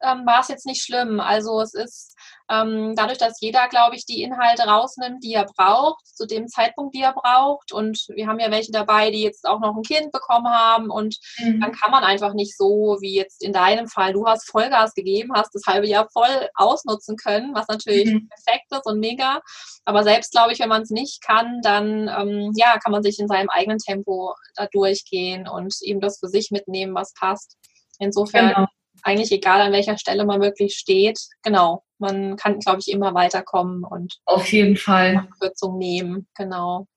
ähm, 0.01 0.25
war 0.25 0.41
es 0.41 0.47
jetzt 0.47 0.65
nicht 0.65 0.83
schlimm. 0.83 1.19
Also 1.19 1.61
es 1.61 1.73
ist 1.73 2.15
ähm, 2.49 2.93
dadurch, 2.95 3.17
dass 3.17 3.41
jeder, 3.41 3.67
glaube 3.67 3.95
ich, 3.95 4.05
die 4.05 4.21
Inhalte 4.21 4.63
rausnimmt, 4.63 5.23
die 5.23 5.33
er 5.33 5.45
braucht, 5.45 6.05
zu 6.05 6.25
dem 6.25 6.47
Zeitpunkt, 6.47 6.95
die 6.95 7.01
er 7.01 7.13
braucht. 7.13 7.73
Und 7.73 8.07
wir 8.09 8.27
haben 8.27 8.39
ja 8.39 8.51
welche 8.51 8.71
dabei, 8.71 9.11
die 9.11 9.21
jetzt 9.21 9.45
auch 9.45 9.59
noch 9.59 9.75
ein 9.75 9.83
Kind 9.83 10.11
bekommen 10.11 10.47
haben. 10.47 10.89
Und 10.89 11.17
mhm. 11.39 11.59
dann 11.59 11.73
kann 11.73 11.91
man 11.91 12.03
einfach 12.03 12.33
nicht 12.33 12.57
so, 12.57 12.97
wie 13.01 13.15
jetzt 13.15 13.43
in 13.43 13.51
deinem 13.53 13.87
Fall, 13.87 14.13
du 14.13 14.25
hast 14.25 14.49
Vollgas 14.49 14.93
gegeben, 14.93 15.33
hast 15.35 15.53
das 15.53 15.63
halbe 15.67 15.87
Jahr 15.87 16.07
voll 16.11 16.49
ausnutzen 16.55 17.17
können, 17.17 17.53
was 17.53 17.67
natürlich 17.67 18.13
mhm. 18.13 18.29
perfekt 18.29 18.71
ist 18.71 18.85
und 18.85 18.99
mega. 18.99 19.41
Aber 19.83 20.03
selbst, 20.03 20.31
glaube 20.31 20.53
ich, 20.53 20.59
wenn 20.59 20.69
man 20.69 20.83
es 20.83 20.89
nicht 20.89 21.21
kann, 21.21 21.59
dann 21.61 22.07
ähm, 22.07 22.53
ja, 22.55 22.77
kann 22.77 22.91
man 22.91 23.03
sich 23.03 23.19
in 23.19 23.27
seinem 23.27 23.49
eigenen 23.49 23.79
Tempo 23.79 24.35
da 24.55 24.67
durchgehen 24.67 25.47
und 25.47 25.75
eben 25.81 25.99
das 25.99 26.19
für 26.19 26.27
sich 26.27 26.51
mitnehmen, 26.51 26.95
was 26.95 27.13
passt. 27.13 27.57
Insofern 27.99 28.53
genau. 28.53 28.67
eigentlich 29.03 29.31
egal, 29.31 29.61
an 29.61 29.71
welcher 29.71 29.97
Stelle 29.97 30.25
man 30.25 30.41
wirklich 30.41 30.75
steht, 30.75 31.19
genau, 31.41 31.83
man 31.99 32.35
kann, 32.37 32.59
glaube 32.59 32.79
ich, 32.79 32.89
immer 32.89 33.13
weiterkommen 33.13 33.83
und 33.83 34.19
auf 34.25 34.51
jeden 34.51 34.77
Fall 34.77 35.17
Abkürzung 35.17 35.77
nehmen, 35.77 36.27
genau. 36.35 36.87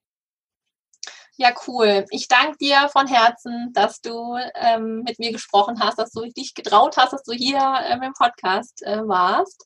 Ja, 1.37 1.55
cool. 1.67 2.05
Ich 2.11 2.29
danke 2.29 2.59
dir 2.59 2.91
von 2.93 3.07
Herzen, 3.07 3.73
dass 3.73 4.03
du 4.03 4.37
ähm, 4.57 5.03
mit 5.05 5.19
mir 5.19 5.33
gesprochen 5.33 5.81
hast, 5.81 5.99
dass 5.99 6.11
du 6.11 6.27
dich 6.27 6.55
getraut 6.55 6.99
hast, 6.99 7.15
dass 7.15 7.23
du 7.23 7.33
hier 7.33 7.59
ähm, 7.89 8.03
im 8.03 8.13
Podcast 8.13 8.83
äh, 8.83 9.01
warst. 9.09 9.65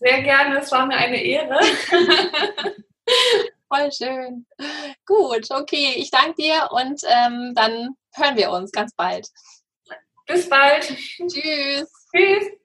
Sehr 0.00 0.22
gerne, 0.22 0.60
es 0.60 0.72
war 0.72 0.86
mir 0.86 0.96
eine 0.96 1.22
Ehre. 1.22 1.60
Voll 3.68 3.92
schön. 3.92 4.46
Gut, 5.06 5.50
okay, 5.50 5.92
ich 5.96 6.10
danke 6.10 6.42
dir 6.42 6.68
und 6.70 7.02
ähm, 7.06 7.52
dann 7.54 7.90
hören 8.14 8.36
wir 8.36 8.50
uns 8.50 8.72
ganz 8.72 8.94
bald. 8.94 9.28
Bis 10.26 10.48
bald. 10.48 10.84
Tschüss. 10.84 11.92
Tschüss. 12.10 12.61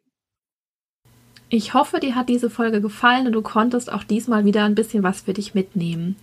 Ich 1.49 1.73
hoffe, 1.73 1.99
dir 1.99 2.15
hat 2.15 2.27
diese 2.29 2.49
Folge 2.49 2.81
gefallen 2.81 3.27
und 3.27 3.33
du 3.33 3.41
konntest 3.41 3.91
auch 3.91 4.03
diesmal 4.03 4.43
wieder 4.43 4.65
ein 4.65 4.75
bisschen 4.75 5.03
was 5.03 5.21
für 5.21 5.33
dich 5.33 5.53
mitnehmen. 5.53 6.17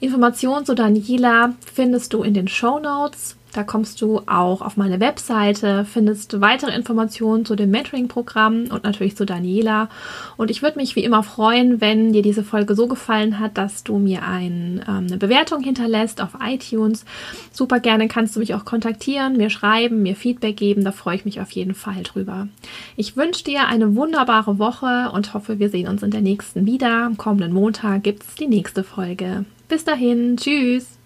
Informationen 0.00 0.64
zu 0.64 0.74
Daniela 0.74 1.54
findest 1.72 2.14
du 2.14 2.22
in 2.22 2.34
den 2.34 2.48
Show 2.48 2.78
Notes. 2.80 3.36
Da 3.52 3.64
kommst 3.64 4.00
du 4.00 4.20
auch 4.26 4.62
auf 4.62 4.76
meine 4.76 5.00
Webseite, 5.00 5.84
findest 5.84 6.40
weitere 6.40 6.74
Informationen 6.74 7.44
zu 7.44 7.56
dem 7.56 7.70
Mentoring-Programm 7.70 8.66
und 8.70 8.84
natürlich 8.84 9.16
zu 9.16 9.26
Daniela. 9.26 9.88
Und 10.36 10.50
ich 10.50 10.62
würde 10.62 10.78
mich 10.78 10.94
wie 10.96 11.04
immer 11.04 11.22
freuen, 11.22 11.80
wenn 11.80 12.12
dir 12.12 12.22
diese 12.22 12.44
Folge 12.44 12.74
so 12.74 12.86
gefallen 12.86 13.38
hat, 13.38 13.58
dass 13.58 13.82
du 13.82 13.98
mir 13.98 14.22
ein, 14.22 14.84
ähm, 14.88 15.06
eine 15.08 15.16
Bewertung 15.16 15.62
hinterlässt 15.62 16.20
auf 16.22 16.30
iTunes. 16.40 17.04
Super 17.50 17.80
gerne 17.80 18.08
kannst 18.08 18.36
du 18.36 18.40
mich 18.40 18.54
auch 18.54 18.64
kontaktieren, 18.64 19.36
mir 19.36 19.50
schreiben, 19.50 20.02
mir 20.02 20.14
Feedback 20.14 20.56
geben. 20.56 20.84
Da 20.84 20.92
freue 20.92 21.16
ich 21.16 21.24
mich 21.24 21.40
auf 21.40 21.50
jeden 21.50 21.74
Fall 21.74 22.02
drüber. 22.04 22.48
Ich 22.96 23.16
wünsche 23.16 23.44
dir 23.44 23.66
eine 23.66 23.96
wunderbare 23.96 24.58
Woche 24.58 25.10
und 25.12 25.34
hoffe, 25.34 25.58
wir 25.58 25.70
sehen 25.70 25.88
uns 25.88 26.02
in 26.02 26.10
der 26.10 26.20
nächsten 26.20 26.66
wieder. 26.66 27.04
Am 27.04 27.16
kommenden 27.16 27.52
Montag 27.52 28.04
gibt 28.04 28.22
es 28.22 28.34
die 28.36 28.48
nächste 28.48 28.84
Folge. 28.84 29.44
Bis 29.68 29.84
dahin, 29.84 30.36
tschüss. 30.36 30.99